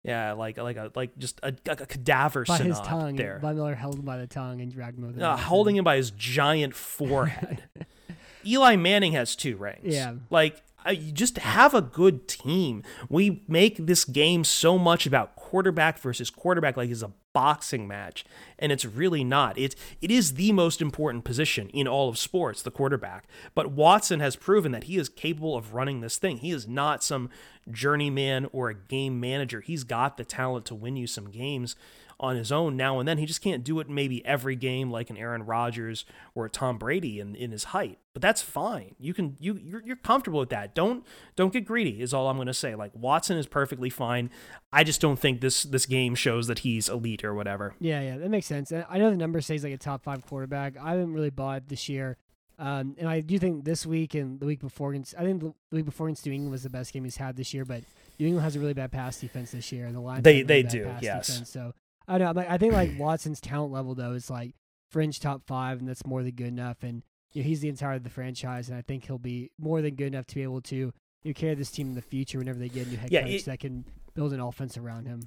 [0.03, 3.15] Yeah, like like a like just a, a cadaver By his tongue.
[3.15, 3.39] there.
[3.41, 5.45] Von Miller held him by the tongue and dragged him over the uh, mountain.
[5.45, 7.63] holding him by his giant forehead.
[8.45, 9.81] Eli Manning has two rings.
[9.95, 10.13] Yeah.
[10.29, 12.83] Like, I, you just have a good team.
[13.09, 18.25] We make this game so much about quarterback versus quarterback like it's a boxing match,
[18.59, 19.57] and it's really not.
[19.57, 23.25] It, it is the most important position in all of sports, the quarterback.
[23.53, 26.39] But Watson has proven that he is capable of running this thing.
[26.39, 27.29] He is not some
[27.71, 29.61] journeyman or a game manager.
[29.61, 31.77] He's got the talent to win you some games
[32.19, 33.17] on his own now and then.
[33.17, 36.77] He just can't do it maybe every game like an Aaron Rodgers or a Tom
[36.77, 37.99] Brady in, in his height.
[38.13, 38.95] But that's fine.
[38.99, 40.73] You can you you're, you're comfortable with that.
[40.73, 41.05] Don't
[41.35, 42.73] don't get greedy is all I'm going to say.
[42.75, 44.29] Like Watson is perfectly fine.
[44.71, 47.75] I just don't think this this game shows that he's elite or whatever.
[47.79, 48.71] Yeah, yeah, that makes sense.
[48.71, 50.77] I know the number says like a top five quarterback.
[50.81, 52.17] I haven't really bought this year.
[52.57, 55.53] Um, and I do think this week and the week before against, I think the
[55.73, 57.65] week before against New England was the best game he's had this year.
[57.65, 57.83] But
[58.17, 60.47] New England has a really bad pass defense this year, and the Lions They- have
[60.47, 61.27] they really do, yes.
[61.27, 61.73] Defense, so
[62.07, 62.29] I don't know.
[62.29, 64.53] I'm like, I think like Watson's talent level though is like
[64.91, 66.77] fringe top five, and that's more than good enough.
[66.83, 67.03] And
[67.33, 69.95] you know, he's the entire of the franchise, and I think he'll be more than
[69.95, 70.91] good enough to be able to you
[71.23, 73.31] know, carry this team in the future whenever they get a new head Yeah, coach
[73.31, 75.21] it- that can build an offense around him.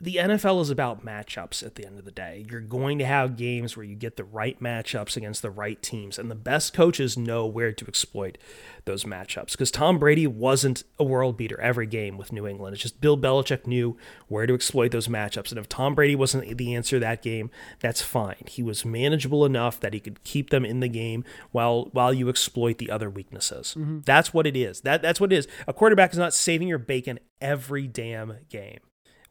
[0.00, 2.46] The NFL is about matchups at the end of the day.
[2.50, 6.18] You're going to have games where you get the right matchups against the right teams,
[6.18, 8.38] and the best coaches know where to exploit
[8.86, 9.52] those matchups.
[9.52, 12.74] Because Tom Brady wasn't a world beater every game with New England.
[12.74, 13.96] It's just Bill Belichick knew
[14.28, 15.50] where to exploit those matchups.
[15.50, 18.44] And if Tom Brady wasn't the answer that game, that's fine.
[18.46, 22.28] He was manageable enough that he could keep them in the game while while you
[22.28, 23.74] exploit the other weaknesses.
[23.78, 24.00] Mm-hmm.
[24.04, 24.80] That's what it is.
[24.82, 25.48] That that's what it is.
[25.68, 28.80] A quarterback is not saving your bacon every damn game.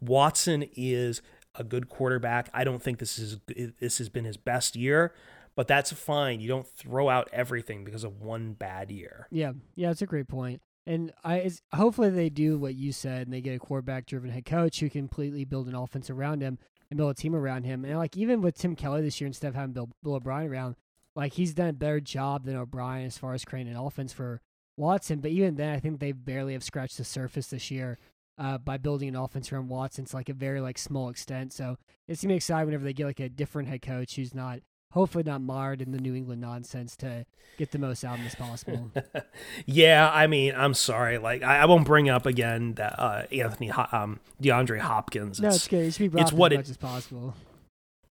[0.00, 1.22] Watson is
[1.54, 2.48] a good quarterback.
[2.54, 5.12] I don't think this is this has been his best year,
[5.56, 6.40] but that's fine.
[6.40, 9.26] You don't throw out everything because of one bad year.
[9.30, 10.62] Yeah, yeah, that's a great point.
[10.86, 14.80] And I, hopefully they do what you said, and they get a quarterback-driven head coach
[14.80, 16.58] who completely build an offense around him
[16.90, 17.84] and build a team around him.
[17.84, 20.76] And like even with Tim Kelly this year, instead of having Bill, Bill O'Brien around,
[21.14, 24.40] like he's done a better job than O'Brien as far as creating an offense for
[24.76, 25.20] Watson.
[25.20, 27.98] But even then, I think they barely have scratched the surface this year
[28.40, 31.52] uh, by building an offense around Watson to like a very like small extent.
[31.52, 31.76] So
[32.08, 34.60] it's gonna be exciting whenever they get like a different head coach who's not
[34.92, 37.24] hopefully not marred in the New England nonsense to
[37.58, 38.90] get the most out of this possible.
[39.66, 41.18] yeah, I mean, I'm sorry.
[41.18, 45.38] Like, I, I won't bring up again that uh, Anthony, Ho- um, DeAndre Hopkins.
[45.40, 45.84] no, It's- it's good.
[45.84, 47.34] It should be brought it's what as it- much as possible.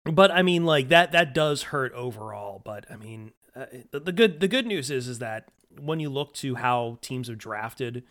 [0.04, 2.60] but I mean, like that that does hurt overall.
[2.64, 5.48] But I mean, uh, the, the good the good news is is that
[5.80, 8.02] when you look to how teams have drafted,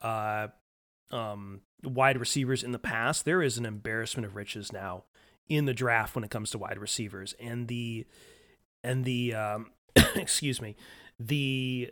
[0.00, 0.48] uh,
[1.10, 5.04] um, wide receivers in the past, there is an embarrassment of riches now
[5.48, 8.06] in the draft when it comes to wide receivers, and the
[8.84, 9.70] and the um,
[10.14, 10.76] excuse me,
[11.18, 11.90] the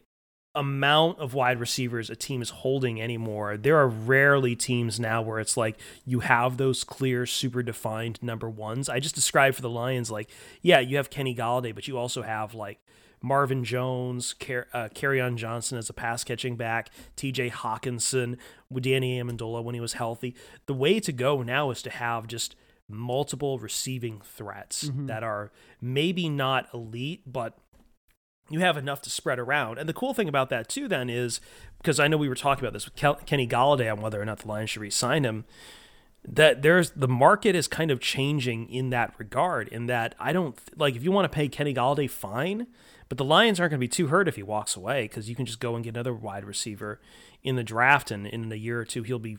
[0.54, 3.58] amount of wide receivers a team is holding anymore.
[3.58, 8.48] There are rarely teams now where it's like you have those clear, super defined number
[8.48, 8.88] ones.
[8.88, 10.30] I just described for the Lions, like,
[10.62, 12.80] yeah, you have Kenny Golladay, but you also have like
[13.22, 18.36] Marvin Jones, Car- uh, Kerryon Johnson as a pass catching back, TJ Hockenson,
[18.80, 20.34] Danny Amendola when he was healthy.
[20.66, 22.54] The way to go now is to have just
[22.88, 25.06] multiple receiving threats Mhm.
[25.08, 25.50] that are
[25.80, 27.58] maybe not elite, but
[28.48, 29.76] you have enough to spread around.
[29.78, 31.40] And the cool thing about that too, then, is
[31.78, 34.24] because I know we were talking about this with Kel- Kenny Golladay on whether or
[34.24, 35.44] not the Lions should re-sign him.
[36.28, 39.66] That there's the market is kind of changing in that regard.
[39.68, 42.66] In that I don't like if you want to pay Kenny Golladay, fine,
[43.08, 45.36] but the Lions aren't going to be too hurt if he walks away because you
[45.36, 47.00] can just go and get another wide receiver
[47.42, 49.38] in the draft, and in a year or two he'll be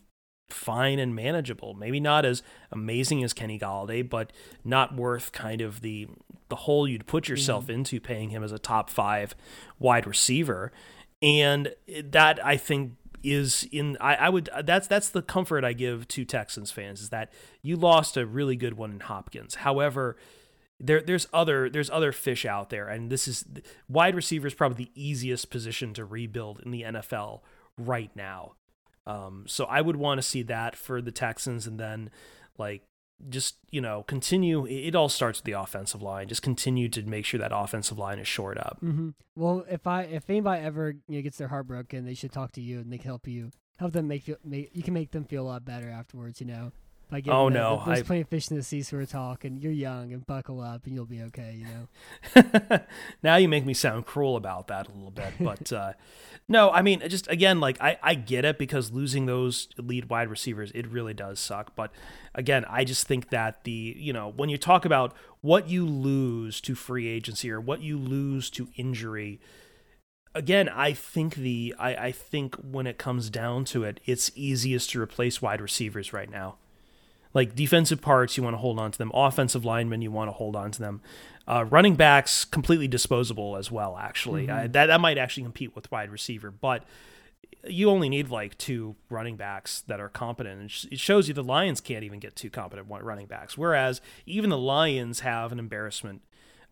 [0.50, 1.74] fine and manageable.
[1.74, 2.42] Maybe not as
[2.72, 4.32] amazing as Kenny Golladay, but
[4.64, 6.08] not worth kind of the
[6.50, 7.74] the hole you'd put yourself mm-hmm.
[7.74, 9.36] into paying him as a top five
[9.80, 10.72] wide receiver.
[11.22, 12.94] And that I think
[13.24, 17.10] is in I, I would that's that's the comfort I give to Texans fans is
[17.10, 19.56] that you lost a really good one in Hopkins.
[19.56, 20.16] However,
[20.80, 23.46] there there's other there's other fish out there, and this is
[23.90, 27.42] wide receiver is probably the easiest position to rebuild in the NFL
[27.78, 28.54] right now.
[29.06, 32.10] Um, so I would want to see that for the Texans, and then
[32.58, 32.84] like
[33.30, 34.66] just you know continue.
[34.68, 36.28] It, all starts with the offensive line.
[36.28, 38.78] Just continue to make sure that offensive line is shored up.
[38.80, 42.32] hmm Well, if I if anybody ever you know, gets their heart broken, they should
[42.32, 44.94] talk to you and they can help you help them make feel make you can
[44.94, 46.40] make them feel a lot better afterwards.
[46.40, 46.72] You know,
[47.10, 49.10] by getting Oh, the, no, the, there's I- of fish in the sea sort of
[49.10, 51.58] talk, and you're young and buckle up and you'll be okay.
[51.60, 51.68] You
[52.42, 52.80] know.
[53.24, 55.94] now you make me sound cruel about that a little bit, but uh,
[56.50, 60.30] no, I mean, just again, like I, I get it because losing those lead wide
[60.30, 61.76] receivers, it really does suck.
[61.76, 61.92] But
[62.36, 66.60] again, I just think that the you know when you talk about what you lose
[66.62, 69.40] to free agency or what you lose to injury,
[70.36, 74.90] again, I think the I, I think when it comes down to it, it's easiest
[74.92, 76.56] to replace wide receivers right now.
[77.34, 79.12] Like defensive parts, you want to hold on to them.
[79.14, 81.02] Offensive linemen, you want to hold on to them.
[81.48, 83.98] Uh, running backs, completely disposable as well.
[83.98, 86.84] Actually, I, that that might actually compete with wide receiver, but
[87.66, 90.60] you only need like two running backs that are competent.
[90.60, 94.50] And it shows you the Lions can't even get two competent running backs, whereas even
[94.50, 96.22] the Lions have an embarrassment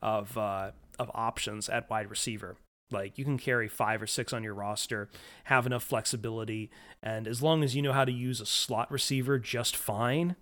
[0.01, 2.57] of uh, of options at wide receiver.
[2.91, 5.09] Like you can carry five or six on your roster,
[5.45, 6.69] have enough flexibility,
[7.01, 10.35] and as long as you know how to use a slot receiver just fine,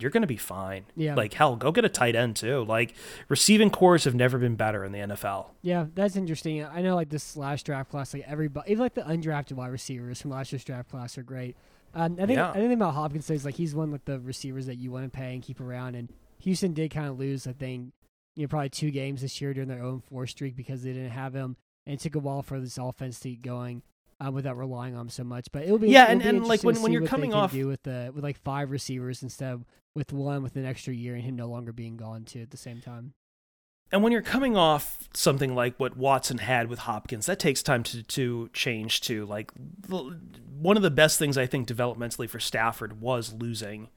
[0.00, 0.84] you're gonna be fine.
[0.96, 1.14] Yeah.
[1.14, 2.64] Like hell, go get a tight end too.
[2.64, 2.94] Like
[3.28, 5.46] receiving cores have never been better in the NFL.
[5.62, 6.64] Yeah, that's interesting.
[6.64, 10.20] I know like this last draft class, like everybody, even like the undrafted wide receivers
[10.22, 11.56] from last year's draft class are great.
[11.94, 12.50] Um, I think Yeah.
[12.50, 15.04] I think about Hopkins is like he's one of like the receivers that you want
[15.10, 15.94] to pay and keep around.
[15.94, 17.92] And Houston did kind of lose, I think,
[18.36, 21.10] you know, probably two games this year during their own four streak because they didn't
[21.10, 23.82] have him, and it took a while for this offense to get going.
[24.20, 26.38] Um, without relying on him so much, but it'll be Yeah, it'll and- be and,
[26.38, 28.36] like, interesting when- to when see you're coming can off- do with the with like
[28.38, 29.64] five receivers instead of
[29.94, 32.56] with one with an extra year and him no longer being gone too at the
[32.56, 33.14] same time.
[33.92, 37.84] And when you're coming off something like what Watson had with Hopkins, that takes time
[37.84, 39.24] to, to change too.
[39.24, 39.52] Like
[39.88, 43.88] one of the best things I think developmentally for Stafford was losing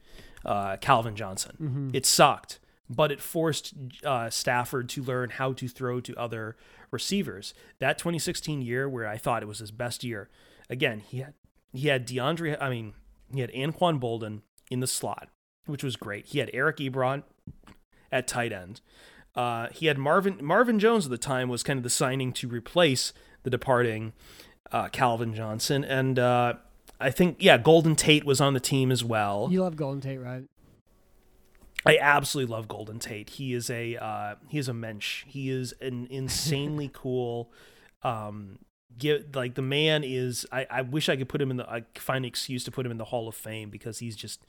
[0.44, 1.56] uh, Calvin Johnson.
[1.60, 1.90] Mm-hmm.
[1.94, 2.58] It sucked,
[2.94, 3.74] but it forced
[4.04, 6.56] uh, Stafford to learn how to throw to other
[6.90, 7.54] receivers.
[7.78, 10.28] That 2016 year, where I thought it was his best year,
[10.68, 11.34] again he had
[11.72, 12.56] he had DeAndre.
[12.60, 12.94] I mean,
[13.32, 15.28] he had Anquan Boldin in the slot,
[15.66, 16.26] which was great.
[16.26, 17.22] He had Eric Ebron
[18.10, 18.80] at tight end.
[19.34, 22.48] Uh, he had Marvin Marvin Jones at the time was kind of the signing to
[22.48, 23.12] replace
[23.42, 24.12] the departing
[24.70, 26.54] uh, Calvin Johnson, and uh,
[27.00, 29.48] I think yeah, Golden Tate was on the team as well.
[29.50, 30.44] You love Golden Tate, right?
[31.84, 33.30] I absolutely love Golden Tate.
[33.30, 35.24] He is a uh, he is a mensch.
[35.26, 37.50] He is an insanely cool.
[38.02, 38.58] Um,
[38.98, 40.46] get like the man is.
[40.52, 41.68] I, I wish I could put him in the.
[41.68, 44.44] I find an excuse to put him in the Hall of Fame because he's just.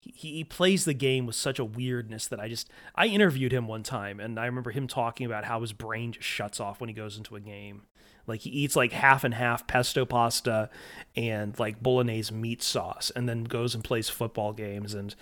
[0.00, 3.66] He, he plays the game with such a weirdness that I just I interviewed him
[3.66, 6.88] one time and I remember him talking about how his brain just shuts off when
[6.88, 7.82] he goes into a game.
[8.24, 10.70] Like he eats like half and half pesto pasta
[11.16, 15.16] and like bolognese meat sauce and then goes and plays football games and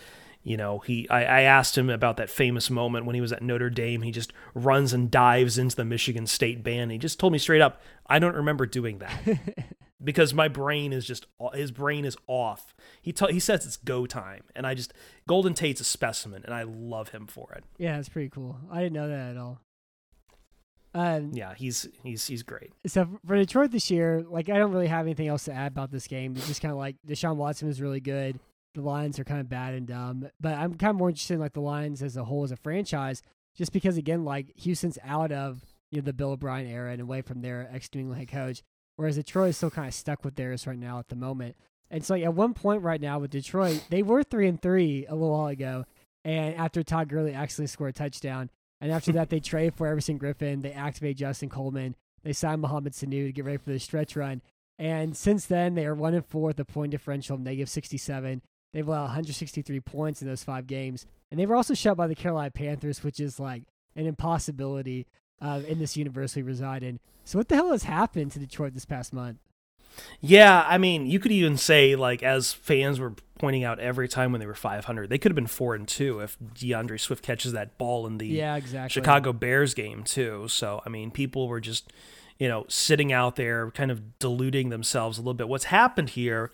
[0.47, 3.43] you know he I, I asked him about that famous moment when he was at
[3.43, 7.33] notre dame he just runs and dives into the michigan state band he just told
[7.33, 9.21] me straight up i don't remember doing that
[10.05, 14.07] because my brain is just his brain is off he t- he says it's go
[14.07, 14.95] time and i just
[15.27, 18.57] golden tate's a specimen and i love him for it Yeah, it's pretty cool.
[18.71, 19.61] I didn't know that at all.
[20.95, 24.87] Um, yeah he's he's he's great So for Detroit this year, like I don't really
[24.87, 26.35] have anything else to add about this game.
[26.37, 28.39] It's just kind of like Deshaun Watson was really good.
[28.77, 31.41] The Lions are kind of bad and dumb, but I'm kind of more interested in
[31.41, 33.23] like the Lions as a whole as a franchise,
[33.57, 37.23] just because again, like Houston's out of you know the Bill O'Brien era and away
[37.23, 38.63] from their ex New England head coach.
[38.97, 41.57] whereas Detroit is still kind of stuck with theirs right now at the moment.
[41.91, 45.07] And so, like, at one point right now with Detroit, they were three and three
[45.07, 45.87] a little while ago,
[46.23, 48.51] and after Todd Gurley actually scored a touchdown,
[48.81, 52.93] and after that they trade for Everson Griffen, they activate Justin Coleman, they sign Mohamed
[52.93, 54.43] Sanu to get ready for the stretch run,
[54.79, 58.43] and since then they are one and four with a point differential of negative 67.
[58.77, 62.15] They've allowed 163 points in those five games, and they were also shut by the
[62.15, 63.63] Carolina Panthers, which is like
[63.95, 65.07] an impossibility
[65.41, 67.01] uh, in this universe we reside in.
[67.25, 69.39] So, what the hell has happened to Detroit this past month?
[70.21, 74.31] Yeah, I mean, you could even say like as fans were pointing out every time
[74.31, 77.53] when they were 500, they could have been four and two if DeAndre Swift catches
[77.53, 78.93] that ball in the yeah, exactly.
[78.93, 80.49] Chicago Bears game too.
[80.49, 81.95] So I mean, people were just
[82.39, 85.49] you know sitting out there, kind of deluding themselves a little bit.
[85.49, 86.53] What's happened here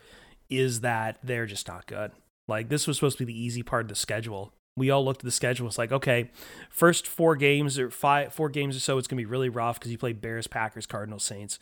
[0.59, 2.13] is that they're just not good.
[2.49, 4.53] Like this was supposed to be the easy part of the schedule.
[4.77, 5.67] We all looked at the schedule.
[5.67, 6.31] It's like, okay,
[6.71, 9.93] first four games or five, four games or so, it's gonna be really rough because
[9.93, 11.59] you play Bears, Packers, Cardinals, Saints.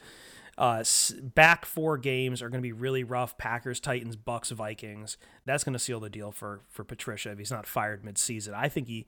[0.60, 0.84] Uh,
[1.22, 3.38] back four games are going to be really rough.
[3.38, 5.16] Packers, Titans, Bucks, Vikings.
[5.46, 8.52] That's going to seal the deal for for Patricia if he's not fired midseason.
[8.52, 9.06] I think he,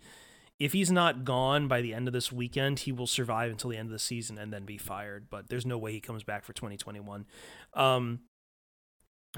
[0.59, 3.77] if he's not gone by the end of this weekend, he will survive until the
[3.77, 5.27] end of the season and then be fired.
[5.29, 7.27] But there's no way he comes back for 2021.
[7.75, 8.21] Um,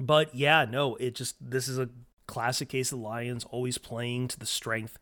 [0.01, 1.89] but yeah, no, it just this is a
[2.27, 4.99] classic case of the Lions always playing to the strength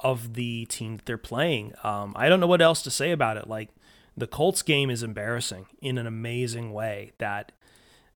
[0.00, 1.72] of the team that they're playing.
[1.82, 3.48] Um, I don't know what else to say about it.
[3.48, 3.70] Like
[4.16, 7.52] the Colts game is embarrassing in an amazing way that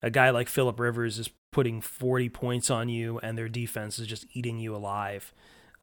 [0.02, 4.06] a guy like Philip Rivers is putting 40 points on you and their defense is
[4.06, 5.32] just eating you alive.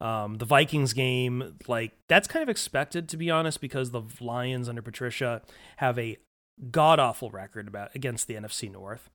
[0.00, 4.68] Um, the Vikings game, like that's kind of expected to be honest, because the Lions
[4.68, 5.42] under Patricia
[5.78, 6.18] have a
[6.70, 9.10] god awful record about against the NFC North,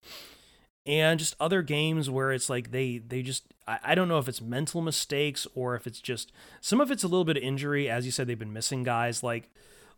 [0.86, 4.28] and just other games where it's like they they just I, I don't know if
[4.28, 6.32] it's mental mistakes or if it's just
[6.62, 7.90] some of it's a little bit of injury.
[7.90, 9.50] As you said, they've been missing guys like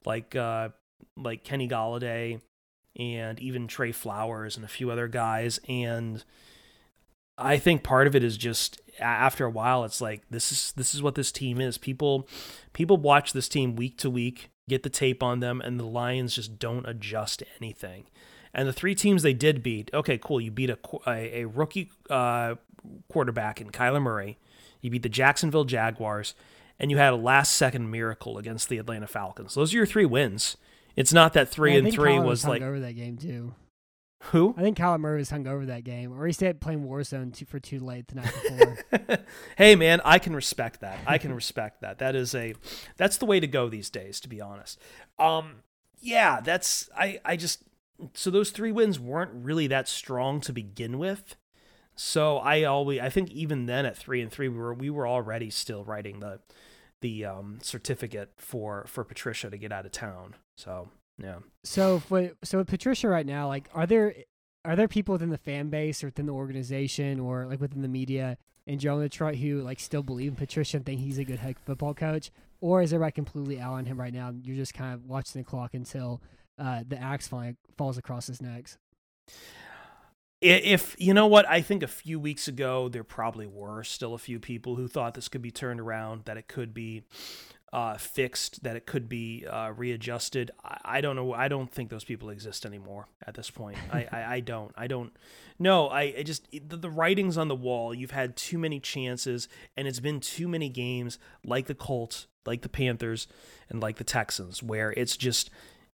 [0.05, 0.69] like uh,
[1.17, 2.41] like Kenny Golladay
[2.97, 5.59] and even Trey Flowers and a few other guys.
[5.67, 6.23] And
[7.37, 10.93] I think part of it is just after a while, it's like this is this
[10.93, 11.77] is what this team is.
[11.77, 12.27] People
[12.73, 16.35] people watch this team week to week, get the tape on them, and the Lions
[16.35, 18.05] just don't adjust anything.
[18.55, 20.39] And the three teams they did beat, okay, cool.
[20.39, 22.55] You beat a a, a rookie uh,
[23.11, 24.39] quarterback in Kyler Murray.
[24.81, 26.35] You beat the Jacksonville Jaguars,
[26.79, 29.55] and you had a last second miracle against the Atlanta Falcons.
[29.55, 30.55] Those are your three wins.
[30.95, 33.53] It's not that three Yeah, and three Kyler was hung like over that game too.
[34.31, 34.55] who?
[34.57, 37.43] I think Kyler Murray was hung over that game, or he stayed playing Warzone too,
[37.45, 39.17] for too late the night before.
[39.57, 40.97] hey man, I can respect that.
[41.05, 41.99] I can respect that.
[41.99, 42.53] That is a
[42.95, 44.79] that's the way to go these days, to be honest.
[45.19, 45.63] Um
[45.99, 47.63] yeah, that's I I just
[48.13, 51.35] so those three wins weren't really that strong to begin with.
[51.95, 55.07] So I always I think even then at 3 and 3 we were we were
[55.07, 56.39] already still writing the
[57.01, 60.35] the um certificate for for Patricia to get out of town.
[60.57, 61.39] So, yeah.
[61.63, 64.13] so, for, so with Patricia right now, like, are there
[64.63, 67.87] are there people within the fan base or within the organization or like within the
[67.87, 71.39] media in general Detroit who like still believe in Patricia and think he's a good
[71.39, 72.31] head football coach,
[72.61, 74.33] or is everybody completely out on him right now?
[74.43, 76.21] You're just kind of watching the clock until
[76.57, 78.77] uh, the axe finally falls across his necks.
[80.41, 84.19] If you know what, I think a few weeks ago there probably were still a
[84.19, 87.03] few people who thought this could be turned around, that it could be
[87.73, 90.51] uh, fixed, that it could be uh, readjusted.
[90.63, 91.33] I, I don't know.
[91.33, 93.77] I don't think those people exist anymore at this point.
[93.91, 94.71] I, I, I don't.
[94.77, 95.15] I don't.
[95.57, 97.93] No, I, I just the, the writing's on the wall.
[97.93, 102.61] You've had too many chances, and it's been too many games like the Colts, like
[102.61, 103.27] the Panthers,
[103.69, 105.49] and like the Texans, where it's just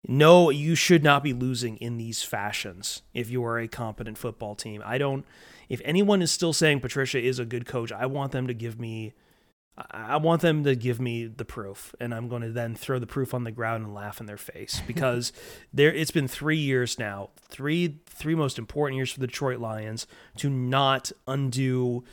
[0.07, 4.55] no, you should not be losing in these fashions if you are a competent football
[4.55, 4.81] team.
[4.83, 5.25] I don't.
[5.69, 8.79] If anyone is still saying Patricia is a good coach, I want them to give
[8.79, 9.13] me.
[9.89, 13.07] I want them to give me the proof, and I'm going to then throw the
[13.07, 15.31] proof on the ground and laugh in their face because
[15.71, 15.93] there.
[15.93, 20.49] It's been three years now, three three most important years for the Detroit Lions to
[20.49, 22.03] not undo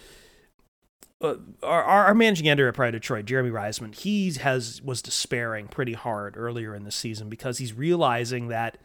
[1.20, 5.94] uh, our, our managing editor at Pride Detroit, Jeremy Reisman, he has was despairing pretty
[5.94, 8.78] hard earlier in the season because he's realizing that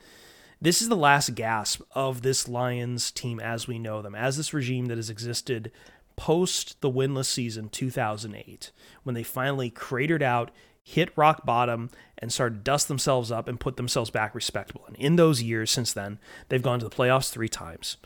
[0.59, 4.53] this is the last gasp of this Lions team as we know them, as this
[4.53, 5.71] regime that has existed
[6.15, 8.71] post the winless season 2008,
[9.03, 13.59] when they finally cratered out, hit rock bottom, and started to dust themselves up and
[13.59, 14.85] put themselves back respectable.
[14.87, 16.19] And in those years since then,
[16.49, 17.97] they've gone to the playoffs three times.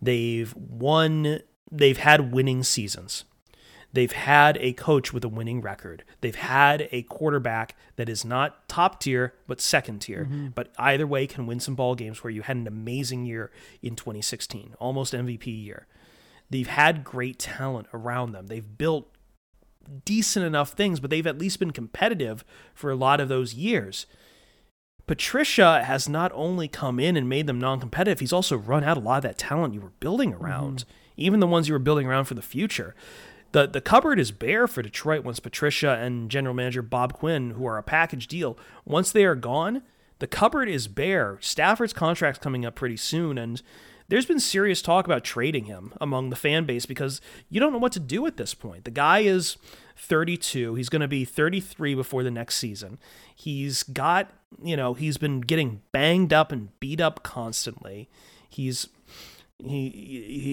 [0.00, 1.40] They've won.
[1.70, 3.24] They've had winning seasons.
[3.96, 6.04] They've had a coach with a winning record.
[6.20, 10.26] They've had a quarterback that is not top tier, but second tier.
[10.26, 10.48] Mm-hmm.
[10.48, 13.96] But either way, can win some ball games where you had an amazing year in
[13.96, 15.86] 2016, almost MVP year.
[16.50, 18.48] They've had great talent around them.
[18.48, 19.10] They've built
[20.04, 22.44] decent enough things, but they've at least been competitive
[22.74, 24.04] for a lot of those years.
[25.06, 29.00] Patricia has not only come in and made them non-competitive, he's also run out a
[29.00, 30.44] lot of that talent you were building mm-hmm.
[30.44, 30.84] around,
[31.16, 32.94] even the ones you were building around for the future.
[33.56, 37.64] The the cupboard is bare for Detroit once Patricia and general manager Bob Quinn, who
[37.64, 39.80] are a package deal, once they are gone,
[40.18, 41.38] the cupboard is bare.
[41.40, 43.62] Stafford's contract's coming up pretty soon and
[44.08, 47.78] there's been serious talk about trading him among the fan base because you don't know
[47.78, 48.84] what to do at this point.
[48.84, 49.56] The guy is
[49.96, 50.74] 32.
[50.74, 52.98] He's going to be 33 before the next season.
[53.34, 54.30] He's got,
[54.62, 58.10] you know, he's been getting banged up and beat up constantly.
[58.50, 58.88] He's
[59.58, 59.88] he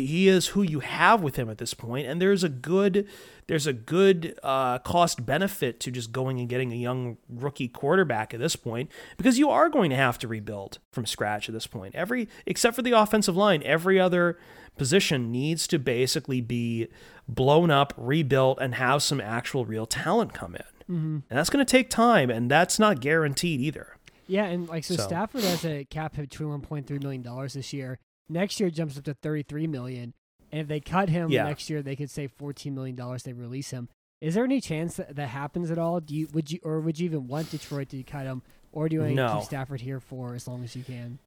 [0.08, 3.06] he is who you have with him at this point and there's a good
[3.47, 8.34] there's a good uh, cost benefit to just going and getting a young rookie quarterback
[8.34, 11.68] at this point because you are going to have to rebuild from scratch at this
[11.68, 14.38] point every except for the offensive line every other
[14.78, 16.88] position needs to basically be
[17.28, 21.20] blown up rebuilt and have some actual real talent come in Mm-hmm.
[21.30, 23.95] and that's going to take time and that's not guaranteed either
[24.28, 27.22] Yeah, and like so, So- Stafford has a cap hit twenty one point three million
[27.22, 27.99] dollars this year.
[28.34, 30.13] Next year it jumps up to thirty three million.
[30.51, 31.43] And if they cut him Yeah.
[31.45, 33.23] next year, they could save fourteen million dollars.
[33.23, 33.89] They release him.
[34.21, 35.99] Is there any chance that that happens at all?
[35.99, 38.95] Do you would you or would you even want Detroit to cut him, or do
[38.95, 39.36] you want to No.
[39.36, 41.19] keep Stafford here for as long as you can?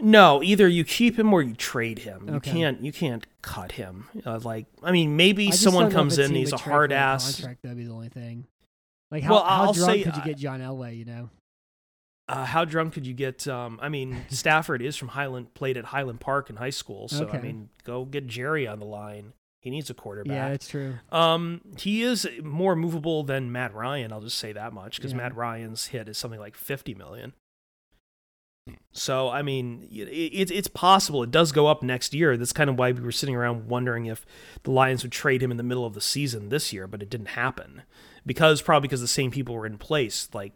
[0.00, 2.28] No, either you keep him or you trade him.
[2.32, 4.06] You can't you can't cut him.
[4.24, 6.92] Uh, like I mean, maybe I someone don't know if comes in, he's a hard
[6.92, 7.36] ass.
[7.36, 8.46] Contract that'd be the only thing.
[9.10, 10.96] Like how, Well, how drunk say, could you uh, get John Elway?
[10.98, 11.30] You know.
[12.28, 13.48] Uh, how drunk could you get?
[13.48, 17.28] Um, I mean, Stafford is from Highland, played at Highland Park in high school, so
[17.28, 19.32] I mean, go get Jerry on the line.
[19.60, 20.32] He needs a quarterback.
[20.32, 20.94] Yeah, it's true.
[21.10, 24.12] Um, he is more movable than Matt Ryan.
[24.12, 25.18] I'll just say that much because Yeah.
[25.18, 27.32] Matt Ryan's hit is something like fifty million.
[28.92, 32.36] So I mean, it, it's possible it does go up next year.
[32.36, 34.26] That's kind of why we were sitting around wondering if
[34.62, 37.08] the Lions would trade him in the middle of the season this year, but it
[37.08, 37.82] didn't happen
[38.26, 40.28] because probably because the same people were in place.
[40.34, 40.52] Like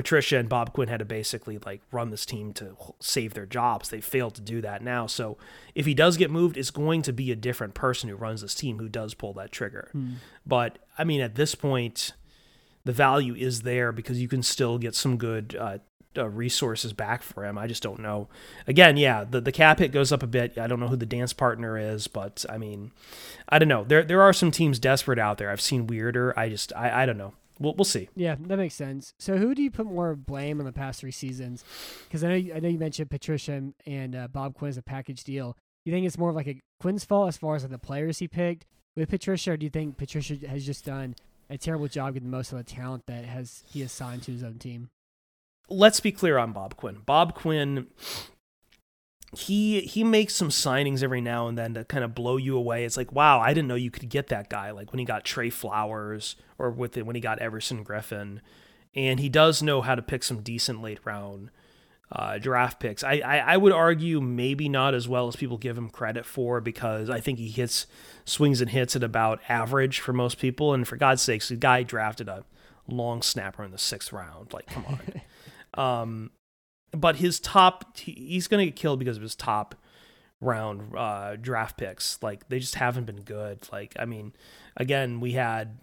[0.00, 3.90] Patricia and Bob Quinn had to basically like run this team to save their jobs.
[3.90, 5.06] They failed to do that now.
[5.06, 5.36] So
[5.74, 8.54] if he does get moved, it's going to be a different person who runs this
[8.54, 9.90] team who does pull that trigger.
[9.92, 10.14] Hmm.
[10.46, 12.12] But I mean, at this point,
[12.82, 15.78] the value is there because you can still get some good uh,
[16.16, 17.58] uh, resources back for him.
[17.58, 18.30] I just don't know.
[18.66, 20.56] Again, yeah, the the cap hit goes up a bit.
[20.56, 22.92] I don't know who the dance partner is, but I mean,
[23.50, 23.84] I don't know.
[23.84, 25.50] There there are some teams desperate out there.
[25.50, 26.32] I've seen weirder.
[26.38, 27.34] I just I I don't know.
[27.60, 28.08] We'll we'll see.
[28.16, 29.12] Yeah, that makes sense.
[29.18, 31.62] So, who do you put more blame on the past three seasons?
[32.08, 34.78] Because I know you, I know you mentioned Patricia and- and uh, Bob Quinn as
[34.78, 35.52] a package deal.
[35.84, 37.78] Do you think it's more of like a Quinn's fault as far as like the
[37.78, 38.64] players he picked
[38.96, 41.14] with Patricia, or do you think Patricia has just done
[41.50, 44.58] a terrible job getting most of the talent that has he assigned to his own
[44.58, 44.88] team?
[45.72, 46.96] let's be clear on Bob Quinn.
[47.06, 47.86] Bob Quinn
[49.36, 52.84] he he makes some signings every now and then to kind of blow you away.
[52.84, 54.72] It's like, wow, I didn't know you could get that guy.
[54.72, 58.40] Like when he got Trey Flowers or with it when he got Everson Griffen.
[58.94, 61.50] And he does know how to pick some decent late round
[62.10, 63.04] uh, draft picks.
[63.04, 66.60] I, I I would argue maybe not as well as people give him credit for
[66.60, 67.86] because I think he hits
[68.24, 70.74] swings and hits at about average for most people.
[70.74, 72.44] And for God's sakes, the guy drafted a
[72.88, 74.52] long snapper in the sixth round.
[74.52, 75.00] Like, come on.
[75.74, 76.32] Um,
[76.92, 79.74] but his top, he's going to get killed because of his top
[80.40, 82.22] round uh, draft picks.
[82.22, 83.68] Like they just haven't been good.
[83.72, 84.32] Like I mean,
[84.76, 85.78] again, we had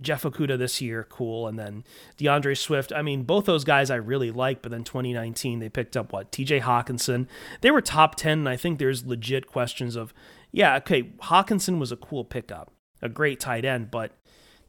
[0.00, 1.84] Jeff Okudah this year, cool, and then
[2.18, 2.92] DeAndre Swift.
[2.92, 6.32] I mean, both those guys I really like, but then 2019 they picked up what
[6.32, 6.60] T.J.
[6.60, 7.26] Hockenson.
[7.60, 10.12] They were top 10, and I think there's legit questions of,
[10.52, 14.12] yeah, okay, Hawkinson was a cool pickup, a great tight end, but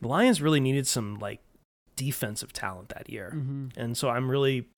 [0.01, 1.39] the Lions really needed some like
[1.97, 3.31] defensive talent that year.
[3.31, 4.69] hmm And so I'm really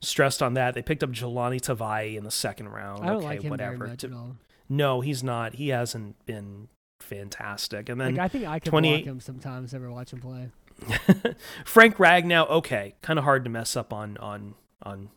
[0.00, 0.74] stressed on that.
[0.74, 3.02] They picked up Jahlani Tavai in the second round.
[3.02, 3.76] I don't okay, like him whatever.
[3.78, 4.36] very much To- at all.
[4.68, 5.54] no, he's not.
[5.54, 6.68] He hasn't been
[7.00, 7.88] fantastic.
[7.88, 9.74] And then Like I think I can 28 block him sometimes.
[9.74, 10.50] Ever watch him play?
[11.64, 15.08] Frank Ragnow, okay, kind of hard to mess up on on on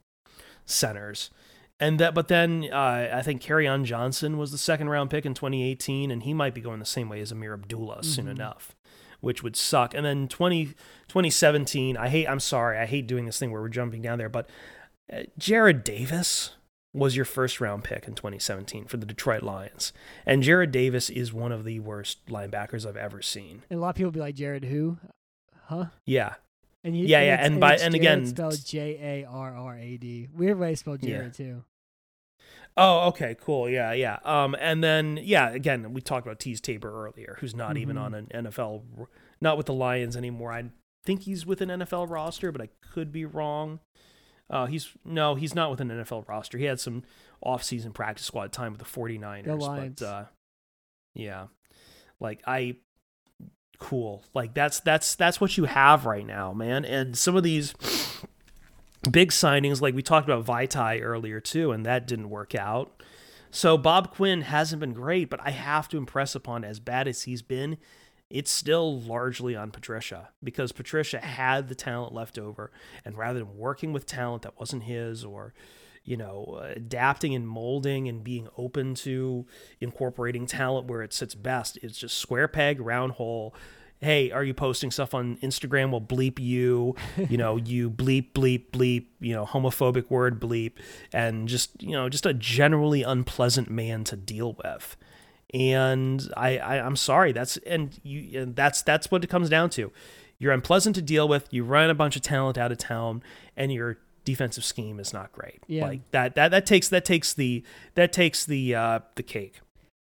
[0.65, 1.29] centers.
[1.81, 5.33] And that, but then uh, I think on Johnson was the second round pick in
[5.33, 8.31] 2018, and he might be going the same way as Ameer Abdullah soon Mhm.
[8.31, 8.75] enough,
[9.21, 9.93] which would suck.
[9.93, 10.65] And then 20,
[11.07, 14.29] 2017, I hate, I'm sorry, I hate doing this thing where we're jumping down there,
[14.29, 14.49] but
[15.11, 16.51] uh, Jarrad Davis
[16.93, 19.93] was your first round pick in 2017 for the Detroit Lions,
[20.25, 23.63] and Jarrad Davis is one of the worst linebackers I've ever seen.
[23.69, 24.97] And a lot of people be like Jarrad, who?
[25.65, 25.85] Huh?
[26.05, 26.35] Yeah,
[26.83, 29.97] And you, Yeah, yeah, and by- and Jared again- spelled J A R R A
[29.97, 30.27] D.
[30.33, 31.17] Weird way to spell Yeah.
[31.17, 31.63] Jared too.
[32.77, 33.69] Oh, okay, cool.
[33.69, 34.19] Yeah, yeah.
[34.23, 38.01] Um, and then yeah, again, we talked about Teez Tabor earlier, who's not even Mhm.
[38.01, 38.83] on an NFL,
[39.41, 40.51] not with the Lions anymore.
[40.53, 40.65] I
[41.05, 43.79] think he's with an NFL roster, but I could be wrong.
[44.49, 46.57] Uh, he's no, he's not with an NFL roster.
[46.57, 47.03] He had some
[47.41, 49.99] off-season practice squad time with the 49ers, Lions.
[49.99, 50.25] but uh,
[51.13, 51.47] yeah,
[52.19, 52.77] like I,
[53.77, 54.23] cool.
[54.33, 56.85] Like that's that's that's what you have right now, man.
[56.85, 57.73] And some of these
[59.11, 63.03] big signings like we talked about Vaitai earlier too, and that didn't work out.
[63.51, 67.23] So Bob Quinn hasn't been great, but I have to impress upon as bad as
[67.23, 67.77] he's been,
[68.29, 72.71] it's still largely on Patricia because Patricia had the talent left over,
[73.03, 75.53] and rather than working with talent that wasn't his or
[76.09, 79.45] you know, adapting and molding and being open to
[79.79, 81.77] incorporating talent where it sits best.
[81.83, 83.53] It's just square peg, round hole.
[84.01, 85.91] Hey, are you posting stuff on Instagram?
[85.91, 86.95] We'll bleep you,
[87.29, 90.73] you know, you bleep, bleep, bleep, you know, homophobic word bleep,
[91.11, 94.95] and just, you know, just a generally unpleasant man to deal with.
[95.53, 99.71] And I, I I'm sorry, that's and you and that's that's what it comes down
[99.71, 99.91] to.
[100.37, 101.47] You're unpleasant to deal with.
[101.51, 103.23] You run a bunch of talent out of town,
[103.57, 105.63] and you're defensive scheme is not great.
[105.67, 105.87] Yeah.
[105.87, 107.63] Like that that that takes that takes the
[107.95, 109.59] that takes the uh the cake.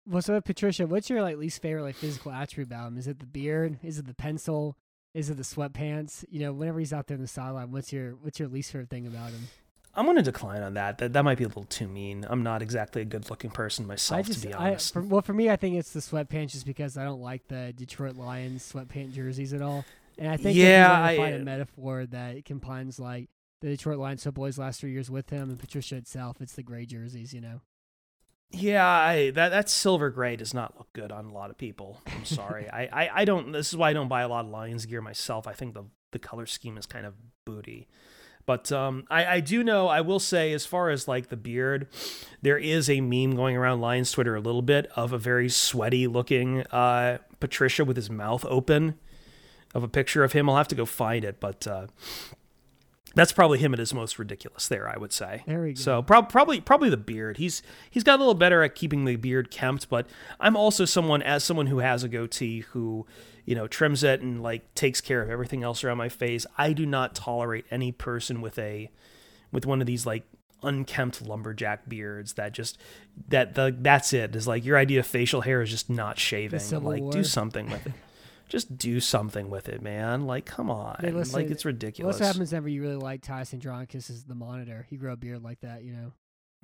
[0.08, 2.98] Well, so Patricia, what's your like least favorite like physical attribute about him?
[2.98, 3.80] Is it the beard?
[3.84, 4.78] Is it the pencil?
[5.14, 6.26] Is it the sweatpants?
[6.30, 8.90] You know, whenever he's out there in the sideline, what's your what's your least favorite
[8.90, 9.48] thing about him?
[9.98, 10.98] I'm going to decline on that.
[10.98, 12.26] That that might be a little too mean.
[12.30, 14.92] I'm not exactly a good-looking person myself, just, to be I, honest.
[14.92, 17.72] for, well, for me, I think it's the sweatpants, just because I don't like the
[17.74, 19.86] Detroit Lions sweatpant jerseys at all.
[20.18, 23.30] And I think Yeah, I- find a metaphor that combines like
[23.62, 26.86] the Detroit Lions football's last three years with him and Patricia itself, it's the gray
[26.86, 27.62] jerseys, you know.
[28.52, 32.02] Yeah, I, that that silver gray does not look good on a lot of people.
[32.08, 32.70] I'm sorry.
[32.74, 33.52] I, I, I don't.
[33.52, 35.48] This is why I don't buy a lot of Lions gear myself.
[35.48, 37.14] I think the the color scheme is kind of
[37.46, 37.88] booty.
[38.46, 39.88] But um, I, I do know.
[39.88, 41.88] I will say, as far as like the beard,
[42.44, 46.06] there is a meme going around Lions Twitter a little bit of a very sweaty
[46.06, 49.00] looking uh, Patricia with his mouth open,
[49.74, 50.48] of a picture of him.
[50.48, 51.66] I'll have to go find it, but.
[51.68, 51.88] Uh,
[53.16, 55.44] that's probably him at his most ridiculous there, I would say.
[55.48, 55.80] There we go.
[55.82, 57.38] So prob- probably probably the beard.
[57.38, 60.08] He's he's got a little better at keeping the beard kempt, but
[60.40, 63.08] I'm also someone as someone who has a goatee who,
[63.46, 66.46] you know, trims it and like takes care of everything else around my face.
[66.58, 68.92] I do not tolerate any person with a
[69.52, 70.24] with one of these like
[70.64, 72.78] unkempt lumberjack beards that just
[73.30, 74.36] that the that's it.
[74.36, 76.60] Is like your idea of facial hair is just not shaving.
[76.82, 77.12] Like War.
[77.12, 77.94] do something with it.
[78.56, 80.26] Just do something with it, man.
[80.26, 80.96] Like come on.
[81.02, 82.18] Hey, listen, like it's ridiculous.
[82.18, 84.88] What happens whenever you really like Tyson Dronkis is the monitor.
[84.90, 86.14] He grew a beard like that, you know.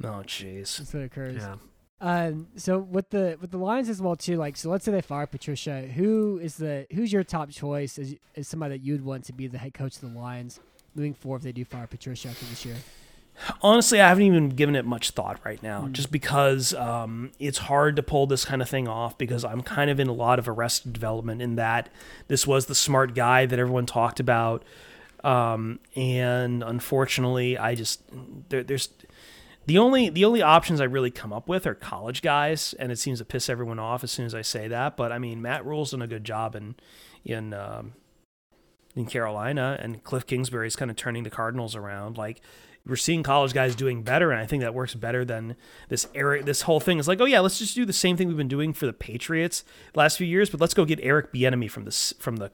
[0.01, 0.77] Oh jeez.
[0.77, 1.41] That's what occurs.
[1.41, 1.55] Yeah.
[1.99, 5.01] Um, so with the with the Lions as well too, like so let's say they
[5.01, 9.25] fire Patricia, who is the who's your top choice as as somebody that you'd want
[9.25, 10.61] to be the head coach of the Lions
[10.95, 12.77] moving forward if they do fire Patricia after this year?
[13.61, 15.91] Honestly, I haven't even given it much thought right now, Mm.
[15.93, 19.17] just because um, it's hard to pull this kind of thing off.
[19.17, 21.89] Because I'm kind of in a lot of arrested development in that
[22.27, 24.63] this was the smart guy that everyone talked about,
[25.23, 28.01] um, and unfortunately, I just
[28.49, 28.89] there, there's
[29.65, 32.99] the only the only options I really come up with are college guys, and it
[32.99, 34.97] seems to piss everyone off as soon as I say that.
[34.97, 36.75] But I mean, Matt Rhule's done a good job in
[37.25, 37.93] in um,
[38.95, 42.17] in Carolina, and Cliff Kingsbury's kind of turning the Cardinals around.
[42.17, 42.41] Like
[42.85, 45.55] we're seeing college guys doing better, and I think that works better than
[45.89, 46.45] this Eric.
[46.45, 48.47] This whole thing is like, oh yeah, let's just do the same thing we've been
[48.47, 49.63] doing for the Patriots
[49.93, 52.51] the last few years, but let's go get Eric Bieniemy from the from the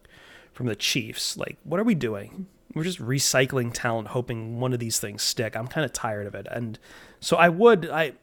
[0.51, 1.38] from the Chiefs.
[1.38, 2.47] Like, what are we doing?
[2.73, 5.55] We're just recycling talent, hoping one of these things stick.
[5.55, 6.78] I'm kind of tired of it, and
[7.19, 8.13] so I would I.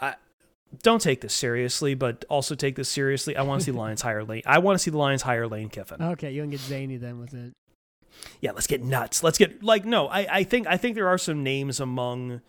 [0.00, 0.16] I
[0.82, 3.36] don't take this seriously, but also take this seriously.
[3.36, 4.42] I want to see Lions hire Lane.
[4.46, 7.18] I want to see the Lions hire Lane Kiffin Okay, you can get zany then
[7.18, 7.52] with it.
[8.40, 9.22] Yeah, let's get nuts.
[9.22, 12.40] Let's get like no, I, I think I think there are some names among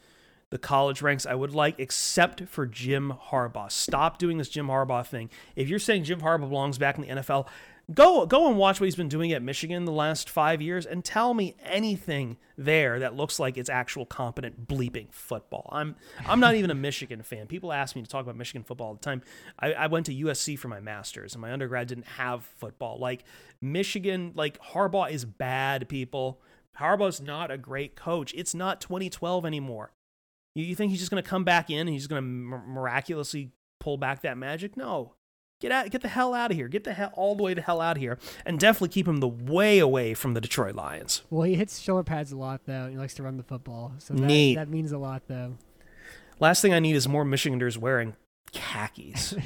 [0.49, 3.72] the college ranks I would like, except for Jim Harbaugh.
[3.72, 5.32] Stop doing this Jim Harbaugh thing.
[5.55, 7.47] If you're saying Jim Harbaugh belongs back in the NFL,
[7.94, 11.04] go go and watch what he's been doing at Michigan the last five years and
[11.04, 15.70] tell me anything there that looks like it's actual competent bleeping football.
[15.72, 17.48] I'm I'm not even a Michigan fan.
[17.48, 19.22] People ask me to talk about Michigan football all the time.
[19.60, 23.00] I, I went to USC for my master's and my undergrad didn't have football.
[23.00, 23.26] Like
[23.62, 26.42] Michigan, like Harbaugh is bad, people.
[26.80, 28.34] Harbaugh's not a great coach.
[28.36, 29.92] It's not 2012 anymore.
[30.56, 33.52] You, you think he's just going to come back in and he's going to miraculously
[33.80, 34.76] pull back that magic?
[34.78, 35.14] No.
[35.64, 36.68] Get out, get the hell out of here.
[36.68, 39.22] Get the hell all the way the hell out of here, and definitely keep him
[39.22, 41.22] the way away from the Detroit Lions.
[41.30, 42.89] Well, he hits shoulder pads a lot though.
[42.89, 44.55] He likes to run the football, so that, Neat.
[44.55, 45.55] that means a lot though.
[46.41, 48.18] Last thing I need is more Michiganders wearing
[48.51, 49.36] khakis.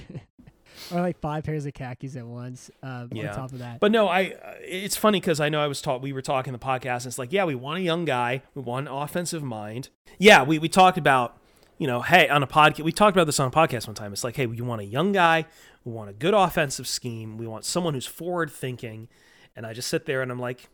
[0.93, 2.69] Or like five pairs of khakis at once.
[2.83, 3.31] Um, Yeah.
[3.31, 4.35] On top of that, But no, I.
[4.61, 6.01] It's funny because I know I was taught.
[6.01, 6.97] We were talking the podcast.
[6.97, 8.43] And it's like, yeah, we want a young guy.
[8.55, 9.89] We want an offensive mind.
[10.19, 11.37] Yeah, we we talked about,
[11.77, 12.83] you know, hey, on a podcast.
[12.83, 14.13] We talked about this on a podcast one time.
[14.13, 15.45] It's like, hey, we want a young guy.
[15.83, 17.37] We want a good offensive scheme.
[17.37, 19.07] We want someone who's forward thinking.
[19.55, 20.69] And I just sit there and I'm like,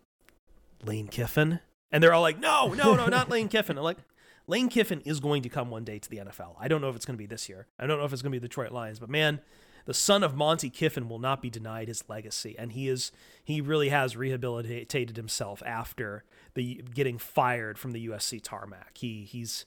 [0.83, 1.59] Lane Kiffin,
[1.91, 3.77] and they're all like, no, no, no, not Lane Kiffin.
[3.77, 3.97] I'm like.
[4.45, 6.57] Lane Kiffin is going to come one day to the NFL.
[6.59, 7.67] I don't know if it's going to be this year.
[7.79, 9.39] I don't know if it's going to be the Detroit Lions, but man,
[9.85, 13.11] the son of Monty Kiffin will not be denied his legacy, and he is
[13.43, 16.23] he really has rehabilitated himself after
[16.53, 18.97] the getting fired from the USC tarmac.
[18.97, 19.65] He he's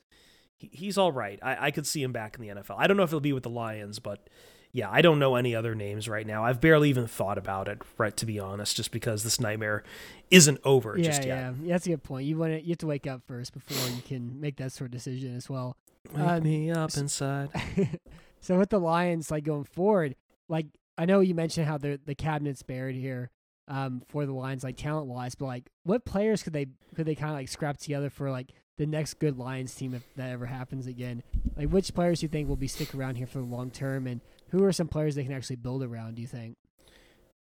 [0.57, 1.39] he, he's all right.
[1.43, 2.77] I, I could see him back in the NFL.
[2.79, 4.29] I don't know if he'll be with the Lions, but
[4.73, 6.45] yeah, I don't know any other names right now.
[6.45, 8.15] I've barely even thought about it, right?
[8.19, 9.85] To be honest, just because this nightmare
[10.31, 11.29] isn't over yeah, just yet.
[11.29, 11.73] yeah, yeah.
[11.73, 12.27] That's a good point.
[12.27, 14.89] You want to you have to wake up first before you can make that sort
[14.89, 15.77] of decision as well.
[16.13, 17.49] Wake Um, me up inside.
[18.41, 20.15] so with the Lions, like going forward,
[20.49, 20.67] like
[20.99, 23.31] I know you mentioned how the the cabinet's buried here
[23.69, 27.15] um, for the Lions, like talent wise, but like what players could they could they
[27.15, 30.47] kind of like scrap together for like the next good Lions team if that ever
[30.47, 31.23] happens again?
[31.57, 34.07] Like which players do you think will be stick around here for the long term,
[34.07, 34.21] and
[34.51, 36.17] who are some players they can actually build around?
[36.17, 36.57] Do you think?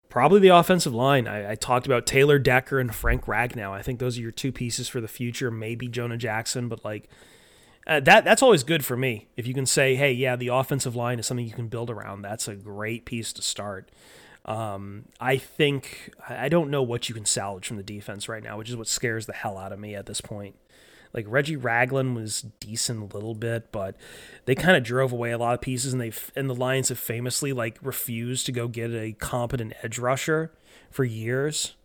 [0.10, 1.26] Probably the offensive line.
[1.26, 3.72] I, I talked about Taylor Decker and Frank Ragnow.
[3.72, 5.50] I think those are your two pieces for the future.
[5.50, 7.08] Maybe Jonah Jackson, but like
[7.88, 9.28] uh, that that's always good for me.
[9.38, 12.22] If you can say, hey, yeah, the offensive line is something you can build around.
[12.22, 13.90] That's a great piece to start.
[14.44, 18.44] Um, I think I I don't know what you can salvage from the defense right
[18.44, 20.56] now, which is what scares the hell out of me at this point.
[21.14, 23.96] Like Reggie Ragland was decent a little bit, but
[24.46, 27.00] they kind of drove away a lot of pieces, and they and the Lions have
[27.00, 30.52] famously like refused to go get a competent edge rusher
[30.90, 31.76] for years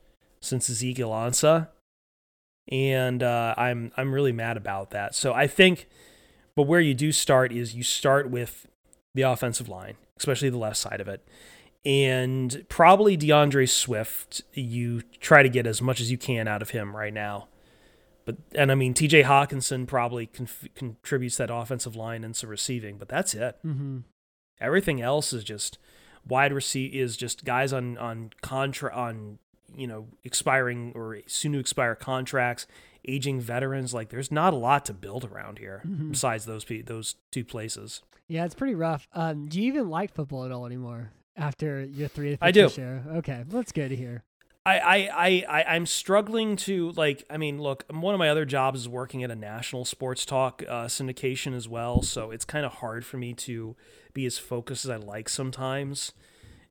[0.40, 1.68] since Ezekiel Ansah,
[2.70, 5.14] and uh, I'm I'm really mad about that.
[5.14, 5.88] So I think,
[6.54, 8.68] but where you do start is you start with
[9.14, 11.26] the offensive line, especially the left side of it,
[11.84, 14.42] and probably DeAndre Swift.
[14.52, 17.48] You try to get as much as you can out of him right now.
[18.26, 19.22] But and I mean T.J.
[19.22, 23.56] Hockenson probably conf- contributes that offensive line and some receiving, but that's it.
[23.64, 24.00] Mm-hmm.
[24.60, 25.78] Everything else is just
[26.28, 29.38] wide receive is just guys on on contra on
[29.74, 32.66] you know expiring or soon to expire contracts,
[33.06, 33.94] aging veterans.
[33.94, 36.10] Like there's not a lot to build around here Mhm.
[36.10, 38.02] besides those pe- those two places.
[38.28, 39.06] Yeah, it's pretty rough.
[39.12, 42.68] Um, do you even like football at all anymore after your three I do.
[42.68, 43.02] Show?
[43.18, 44.24] Okay, well, that's good to hear.
[44.66, 47.24] I, I, I, I, I'm struggling to like.
[47.30, 50.60] I mean, look, one of my other jobs is working at a national sports talk
[50.68, 53.76] uh, syndication as well, so it's kind of hard for me to
[54.12, 56.12] be as focused as I like sometimes.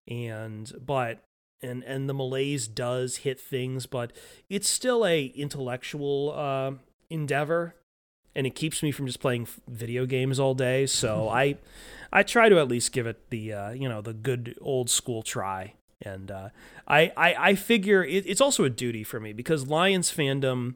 [0.10, 1.24] And but
[1.62, 4.12] and and the malaise does hit things, but
[4.50, 6.72] it's still a intellectual uh,
[7.10, 7.76] endeavor,
[8.36, 10.86] and it keeps me from just playing video games all day.
[10.86, 11.60] So I,
[12.12, 15.24] I try to at least give it the uh, you know the good old school
[15.24, 15.76] try.
[16.02, 16.50] And uh,
[16.88, 20.76] I, I, I figure it, it's also a duty for me because Lions fandom,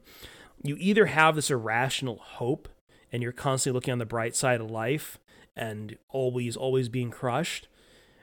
[0.62, 2.68] you either have this irrational hope
[3.12, 5.18] and you're constantly looking on the bright side of life
[5.56, 7.68] and always, always being crushed.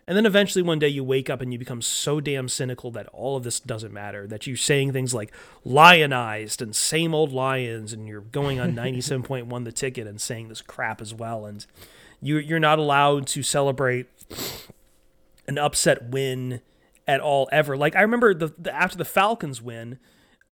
[0.08, 3.08] And then eventually one day you wake up and you become so damn cynical that
[3.08, 5.34] all of this doesn't matter, that you're saying things like
[5.66, 10.62] lionized and same old lions, and you're going on 97.1 the ticket and saying this
[10.62, 11.46] crap as well.
[11.46, 11.66] And
[12.22, 14.08] you, you're not allowed to celebrate
[15.46, 16.62] an upset win
[17.08, 17.78] at all ever.
[17.78, 20.00] Like I remember the, the after the Falcons win,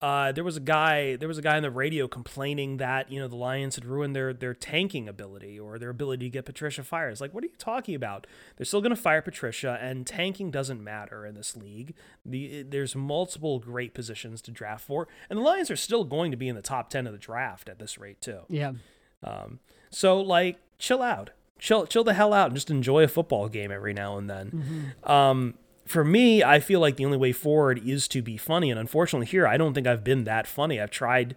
[0.03, 3.19] uh, there was a guy there was a guy on the radio complaining that you
[3.19, 6.83] know the Lions had ruined their their tanking ability or their ability to get Patricia
[6.85, 7.11] fired.
[7.11, 8.27] It's like what are you talking about?
[8.57, 11.95] They're still going to fire Patricia, and tanking doesn't matter in this league.
[12.25, 16.37] The there's multiple great positions to draft for, and the Lions are still going to
[16.37, 18.41] be in the top ten of the draft at this rate too.
[18.49, 18.75] Yeah,
[19.23, 23.49] Um, so like chill out, chill chill the hell out, and just enjoy a football
[23.49, 24.93] game every now and then.
[25.05, 25.55] Um,
[25.87, 29.27] for me, I feel like the only way forward is to be funny, and unfortunately,
[29.27, 30.81] here I don't think I've been that funny.
[30.81, 31.37] I've tried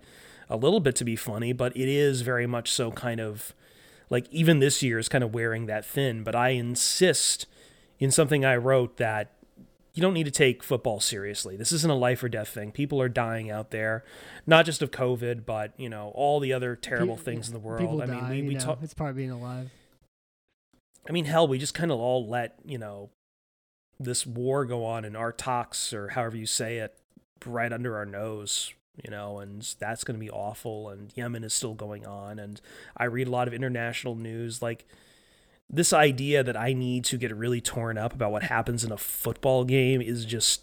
[0.50, 3.54] a little bit to be funny, but it is very much so kind of
[4.10, 6.24] like even this year is kind of wearing that thin.
[6.24, 7.45] But I insist
[8.00, 9.34] in something I wrote that
[9.93, 11.58] you don't need to take football seriously.
[11.58, 12.72] This isn't a life or death thing.
[12.72, 14.04] People are dying out there,
[14.45, 17.60] not just of COVID, but you know all the other terrible Pe- things in the
[17.60, 17.82] world.
[17.82, 18.30] people I mean, die.
[18.30, 18.80] we, you we know, talk.
[18.82, 19.72] it's part of being alive.
[21.10, 23.10] I mean, hell, we just kind of all let you know
[24.00, 26.98] this war go on in our talks or however you say it
[27.45, 28.74] right under our nose
[29.04, 32.62] you know and that's going to be awful and yemen is still going on and
[32.95, 34.86] i read a lot of international news like
[35.70, 38.98] this idea that i need to get really torn up about what happens in a
[38.98, 40.62] football game is just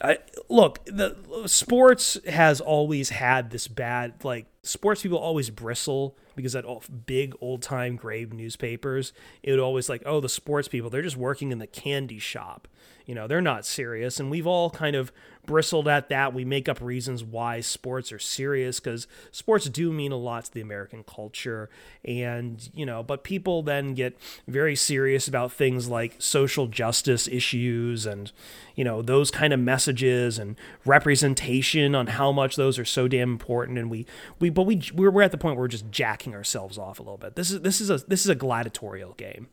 [0.00, 0.18] I
[0.48, 1.16] look, the
[1.46, 7.34] sports has always had this bad like sports people always bristle because at all big
[7.40, 9.12] old time grave newspapers,
[9.42, 12.68] it would always like, oh, the sports people, they're just working in the candy shop.
[13.06, 14.18] You know, they're not serious.
[14.18, 15.12] And we've all kind of
[15.46, 16.34] bristled at that.
[16.34, 20.52] We make up reasons why sports are serious because sports do mean a lot to
[20.52, 21.70] the American culture.
[22.04, 28.06] And, you know, but people then get very serious about things like social justice issues
[28.06, 28.32] and,
[28.74, 33.32] you know, those kind of messages and representation on how much those are so damn
[33.32, 33.78] important.
[33.78, 34.06] And we,
[34.38, 37.02] we, but we, we're, we're at the point where we're just jacking ourselves off a
[37.02, 37.36] little bit.
[37.36, 39.48] This is, this is a, this is a gladiatorial game.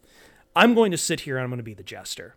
[0.55, 2.35] I'm going to sit here and I'm going to be the jester.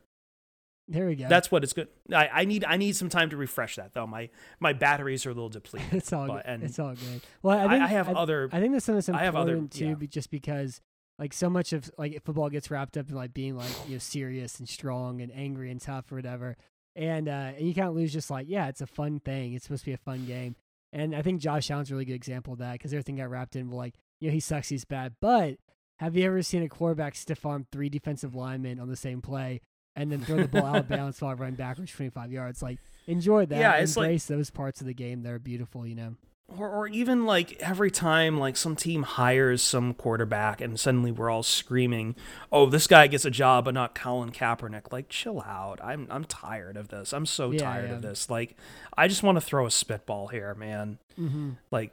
[0.89, 1.29] There we go.
[1.29, 1.89] That's what it's good.
[2.13, 4.07] I, I need I need some time to refresh that though.
[4.07, 4.31] My
[4.61, 5.89] my batteries are a little depleted.
[5.93, 6.63] it's all but- good.
[6.63, 7.23] it's all good.
[7.43, 8.49] Well, I, I, think, I have I, other.
[8.53, 10.07] I think that's something that's I have important other- too, yeah.
[10.09, 10.81] just because
[11.19, 13.99] like so much of like football gets wrapped up in like being like you know
[13.99, 16.57] serious and strong and angry and tough or whatever,
[16.95, 19.55] and uh, and you of lose just like yeah, it's a fun thing.
[19.55, 20.55] It's supposed to be a fun game,
[20.93, 23.57] and I think Josh Allen's a really good example of that because everything got wrapped
[23.57, 25.57] in like you know he sucks, he's bad, but
[25.99, 29.63] have you ever seen a quarterback stiff arm three defensive linemen on the same play
[29.97, 32.63] and then throw the ball out of bounds while running backwards 25 yards?
[32.63, 33.59] Like enjoy that.
[33.59, 35.87] Yeah, it's like- those parts of the game that are beautiful.
[35.87, 36.15] You know.
[36.59, 41.29] or, or even like every time like some team hires some quarterback and suddenly we're
[41.31, 42.15] all screaming,
[42.53, 45.81] "Oh, this guy gets a job, but not Colin Kaepernick." Like, chill out.
[45.83, 47.13] I'm I'm tired of this.
[47.13, 47.97] I'm so Yeah, tired yeah.
[47.97, 48.31] of this.
[48.31, 48.57] Like,
[48.97, 50.99] I just want to throw a spitball here, man.
[51.19, 51.51] Mm-hmm.
[51.73, 51.93] Like,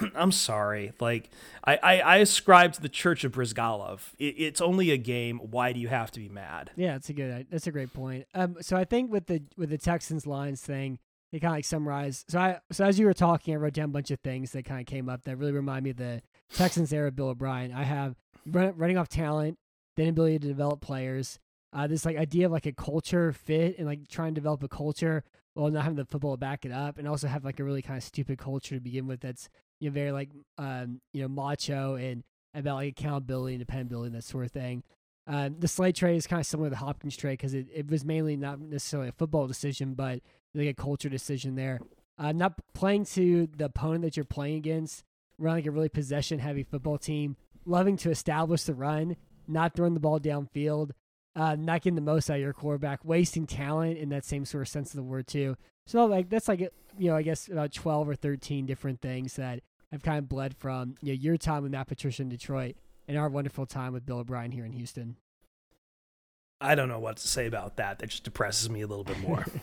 [0.14, 0.92] I'm sorry.
[1.00, 1.30] Like,
[1.64, 4.00] I, I I ascribe to the Church of Bryzgalov.
[4.18, 5.38] It, it's only a game.
[5.38, 6.70] Why do you have to be mad?
[6.76, 7.46] Yeah, that's a good.
[7.50, 8.26] That's a great point.
[8.34, 10.98] Um, so I think with the with the Texans lines thing,
[11.32, 12.24] they kind of like summarize.
[12.28, 14.64] So I so as you were talking, I wrote down a bunch of things that
[14.64, 16.22] kind of came up that really remind me of the
[16.54, 17.72] Texans era Bill O'Brien.
[17.72, 18.14] I have
[18.46, 19.58] run, running off talent,
[19.96, 21.38] the inability to develop players,
[21.72, 24.68] uh, this like idea of like a culture fit and like trying to develop a
[24.68, 25.24] culture
[25.54, 27.96] while not having the football back it up, and also have like a really kind
[27.96, 29.20] of stupid culture to begin with.
[29.20, 29.48] That's
[29.80, 32.22] you know very like um you know macho and
[32.54, 34.82] about like accountability and dependability and that sort of thing.
[35.26, 37.90] Um, the Slay trade is kind of similar to the Hopkins trade because it, it
[37.90, 40.20] was mainly not necessarily a football decision, but
[40.54, 41.80] like a culture decision there.
[42.18, 45.02] Uh, not playing to the opponent that you're playing against,
[45.38, 49.16] running like a really possession heavy football team, loving to establish the run,
[49.48, 50.90] not throwing the ball downfield,
[51.36, 54.62] uh, not getting the most out of your quarterback, wasting talent in that same sort
[54.62, 55.56] of sense of the word too.
[55.86, 59.60] So like that's like you know I guess about twelve or thirteen different things that
[59.92, 62.76] have kind of bled from you know your time with Matt Patricia in Detroit
[63.08, 65.16] and our wonderful time with Bill O'Brien here in Houston.
[66.60, 67.98] I don't know what to say about that.
[67.98, 69.44] That just depresses me a little bit more.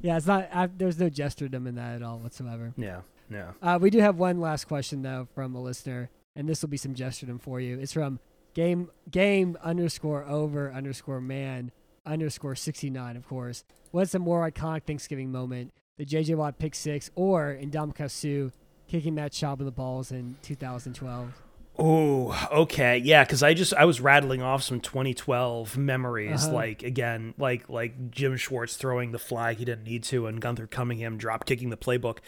[0.00, 0.50] Yeah, it's not.
[0.52, 2.74] I, there's no jesterdom in that at all whatsoever.
[2.76, 3.00] yeah,
[3.30, 3.52] yeah.
[3.62, 6.76] Uh, we do have one last question though from a listener, and this will be
[6.76, 7.78] some jesterdom for you.
[7.80, 8.20] It's from
[8.54, 11.72] game game underscore over underscore man
[12.06, 13.16] underscore sixty nine.
[13.16, 15.72] Of course, what's the more iconic Thanksgiving moment?
[15.96, 18.50] The JJ Watt pick six, or in Suh
[18.88, 21.32] kicking Matt Schaub in the balls in 2012?
[21.78, 23.24] Oh, okay, yeah.
[23.24, 26.54] Because I just I was rattling off some 2012 memories, Uh-huh.
[26.54, 30.66] like again, like like Jim Schwartz throwing the flag he didn't need to, and Gunther
[30.68, 32.18] Cunningham drop kicking the playbook.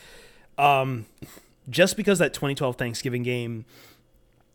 [0.58, 1.06] Um,
[1.68, 3.64] just because that 2012 Thanksgiving game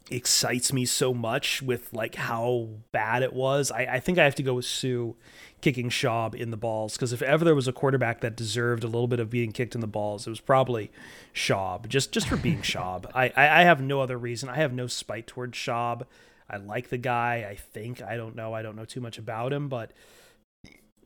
[0.10, 4.36] excites me so much with like how bad it was, I, I think I have
[4.36, 5.14] to go with Suh
[5.61, 8.88] kicking Schaub in the balls because if ever there was a quarterback that deserved a
[8.88, 10.91] little bit of being kicked in the balls, it was probably
[11.34, 11.88] Schaub.
[11.88, 13.10] Just just for being Schaub.
[13.14, 14.49] I, I I have no other reason.
[14.49, 16.06] I have no spite towards Schaub.
[16.49, 17.48] I like the guy.
[17.49, 18.53] I think I don't know.
[18.53, 19.94] I don't know too much about him, but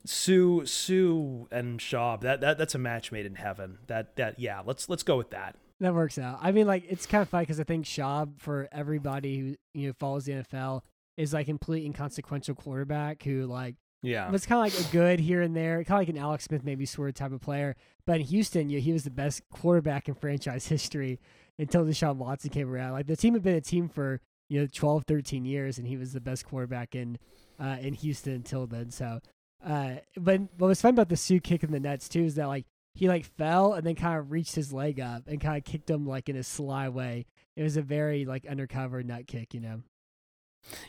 [0.04, 3.78] Suh Suh and Schaub that, that that's a match made in heaven.
[3.86, 4.62] That that yeah.
[4.64, 5.56] Let's let's go with that.
[5.80, 6.38] That works out.
[6.40, 9.88] I mean, like it's kind of funny because I think Schaub, for everybody who you
[9.88, 10.82] know follows the NFL,
[11.16, 14.30] is like a complete inconsequential quarterback who like Yeah.
[14.30, 16.64] was kind of like a good here and there, kind of like an Alex Smith
[16.64, 17.76] maybe sort of type of player.
[18.06, 21.20] But in Houston, you know, he was the best quarterback in franchise history
[21.58, 22.92] until Deshaun Watson came around.
[22.92, 25.96] Like the team had been a team for you know 12, 13 years, and he
[25.98, 27.18] was the best quarterback in
[27.60, 28.90] uh, in Houston until then.
[28.90, 29.20] So,
[29.64, 32.46] uh, but what was fun about the Suh kick in the Nets too is that
[32.46, 32.64] like
[32.96, 35.88] he like fell and then kind of reached his leg up and kind of kicked
[35.88, 37.26] him like in a sly way.
[37.54, 39.82] It was a very like undercover nut kick, you know.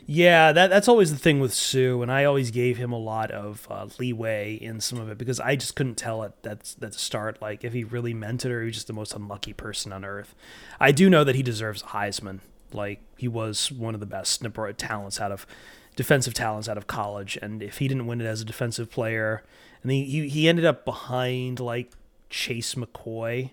[0.06, 3.30] Yeah, that that's always the thing with Suh, and I always gave him a lot
[3.30, 6.94] of uh, leeway in some of it because I just couldn't tell at that's that
[6.94, 9.92] start like if he really meant it or he was just the most unlucky person
[9.92, 10.34] on earth.
[10.80, 12.40] I do know that he deserves Heisman.
[12.72, 14.42] Like he was one of the best
[14.78, 15.46] talents out of
[15.94, 19.44] defensive talents out of college, and if he didn't win it as a defensive player,
[19.82, 21.92] and he, he ended up behind like
[22.30, 23.50] Chase McCoy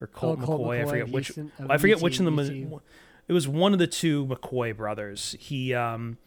[0.00, 2.50] or Colt, Oh, Colt McCoy, I forget which Houston- of I forget which them was.
[2.50, 5.34] It was one of the two McCoy brothers.
[5.40, 6.18] He um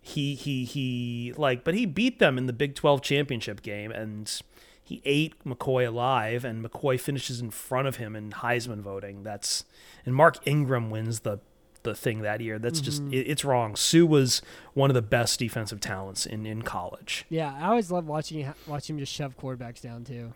[0.00, 4.40] he he he like but he beat them in the Big 12 championship game and
[4.82, 9.22] he ate McCoy alive and McCoy finishes in front of him in Heisman voting.
[9.24, 9.64] That's
[10.04, 11.40] and Mark Ingram wins the
[11.82, 12.58] the thing that year.
[12.58, 13.12] That's just Mhm.
[13.12, 13.76] it, it's wrong.
[13.76, 14.42] Suh was
[14.74, 17.24] one of the best defensive talents in in college.
[17.28, 20.32] Yeah, I always love watching watching him just shove quarterbacks down too.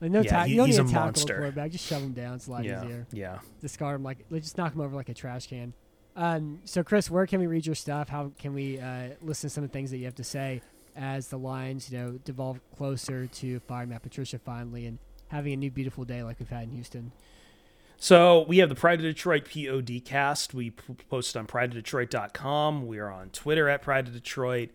[0.00, 1.34] Like no Yeah, tackle, he- you don't he's need a to tackle monster.
[1.34, 1.70] a quarterback.
[1.70, 2.34] Just shove him down.
[2.34, 2.84] It's a lot Yeah.
[2.84, 3.06] easier.
[3.12, 3.38] Yeah.
[3.60, 5.72] Discard him like like, just knock him over like a trash can.
[6.16, 8.08] Um, so Chris, where can we read your stuff?
[8.08, 10.62] How can we uh, listen to some of the things that you have to say
[10.96, 14.98] as the lines, you know, devolve closer to firing Matt Patricia finally and
[15.28, 17.12] having a new beautiful day like we've had in Houston?
[17.98, 20.52] So we have the Pride of Detroit POD cast.
[20.54, 22.86] We p- posted on prideofdetroit.com.
[22.86, 24.70] We are on Twitter at Pride of Detroit.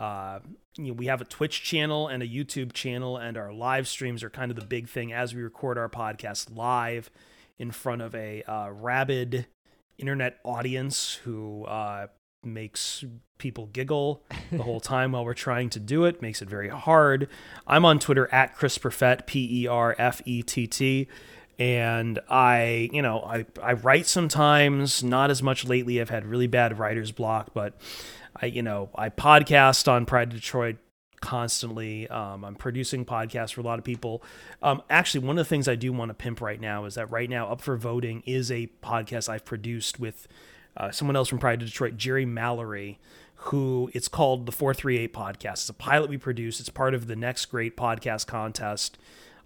[0.00, 0.40] Uh,
[0.78, 4.24] you know, we have a Twitch channel and a YouTube channel, and our live streams
[4.24, 7.10] are kind of the big thing as we record our podcast live
[7.58, 9.46] in front of a uh, rabid
[9.98, 12.06] internet audience who uh,
[12.42, 13.04] makes
[13.36, 17.28] people giggle the whole time while we're trying to do it, makes it very hard.
[17.66, 21.08] I'm on Twitter at Chris Perfett, P E R F E T T.
[21.58, 26.00] And I, you know, I, I write sometimes, not as much lately.
[26.00, 27.78] I've had really bad writer's block, but
[28.40, 30.76] I, you know, I podcast on Pride Detroit
[31.20, 32.08] constantly.
[32.08, 34.22] Um, I'm producing podcasts for a lot of people.
[34.62, 37.10] Um, actually, one of the things I do want to pimp right now is that
[37.10, 40.26] right now, Up for Voting is a podcast I've produced with
[40.76, 42.98] uh, someone else from Pride Detroit, Jerry Mallory,
[43.34, 45.52] who it's called the 438 Podcast.
[45.52, 46.60] It's a pilot we produce.
[46.60, 48.98] It's part of the Next Great Podcast Contest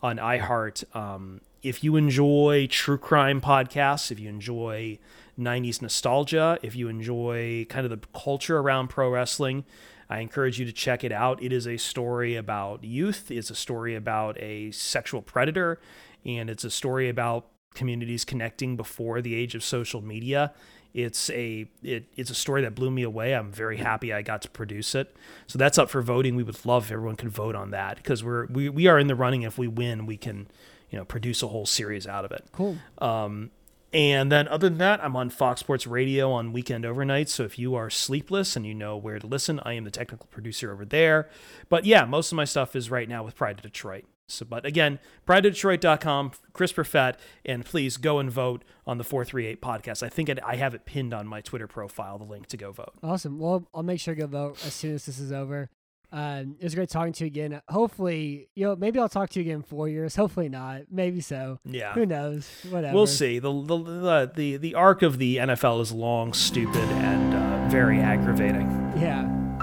[0.03, 0.85] on iHeart.
[0.95, 4.99] Um, if you enjoy true crime podcasts, if you enjoy
[5.39, 9.65] 90s nostalgia, if you enjoy kind of the culture around pro wrestling,
[10.09, 11.43] I encourage you to check it out.
[11.43, 15.81] It is a story about youth, it's a story about a sexual predator,
[16.25, 20.53] and it's a story about communities connecting before the age of social media.
[20.95, 23.35] It's a it, it's a story that blew me away.
[23.35, 25.17] I'm very happy I got to produce it.
[25.49, 26.37] So that's up for voting.
[26.37, 29.09] We would love if everyone could vote on that because we're we, we are in
[29.09, 29.43] the running.
[29.43, 30.47] If we win, we can
[30.91, 32.47] you know produce a whole series out of it.
[32.53, 32.77] Cool.
[32.99, 33.51] Um,
[33.95, 37.29] and then other than that, I'm on Fox Sports Radio on weekend overnights.
[37.29, 40.27] So if you are sleepless and you know where to listen, I am the technical
[40.27, 41.29] producer over there.
[41.69, 44.05] But yeah, most of my stuff is right now with Pride of Detroit.
[44.27, 44.99] So, but again,
[45.29, 50.03] prideofdetroit.com, Chris Perfett, and please go and vote on the 438 podcast.
[50.03, 52.95] I think I have it pinned on my Twitter profile, the link to go vote.
[53.03, 53.39] Awesome.
[53.39, 55.71] Well, I'll make sure to go vote as soon as this is over.
[56.15, 57.61] Um, it was great talking to you again.
[57.69, 60.15] Hopefully, you know, maybe I'll talk to you again in four years.
[60.15, 60.83] Hopefully not.
[60.89, 61.59] Maybe so.
[61.65, 61.93] Yeah.
[61.95, 62.49] Who knows?
[62.71, 62.95] Whatever.
[62.95, 63.41] We'll see.
[63.41, 68.71] The the the the, arc of the NFL is long, stupid, and uh, very aggravating.
[68.97, 69.23] Yeah.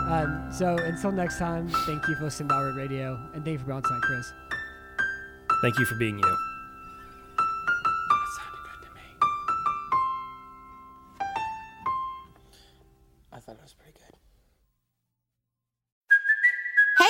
[0.10, 3.60] Um, so until next time, thank you for listening to Bauer Radio, and thank you
[3.60, 4.34] for being on tonight, Chris.
[5.62, 6.51] Thank you for being you.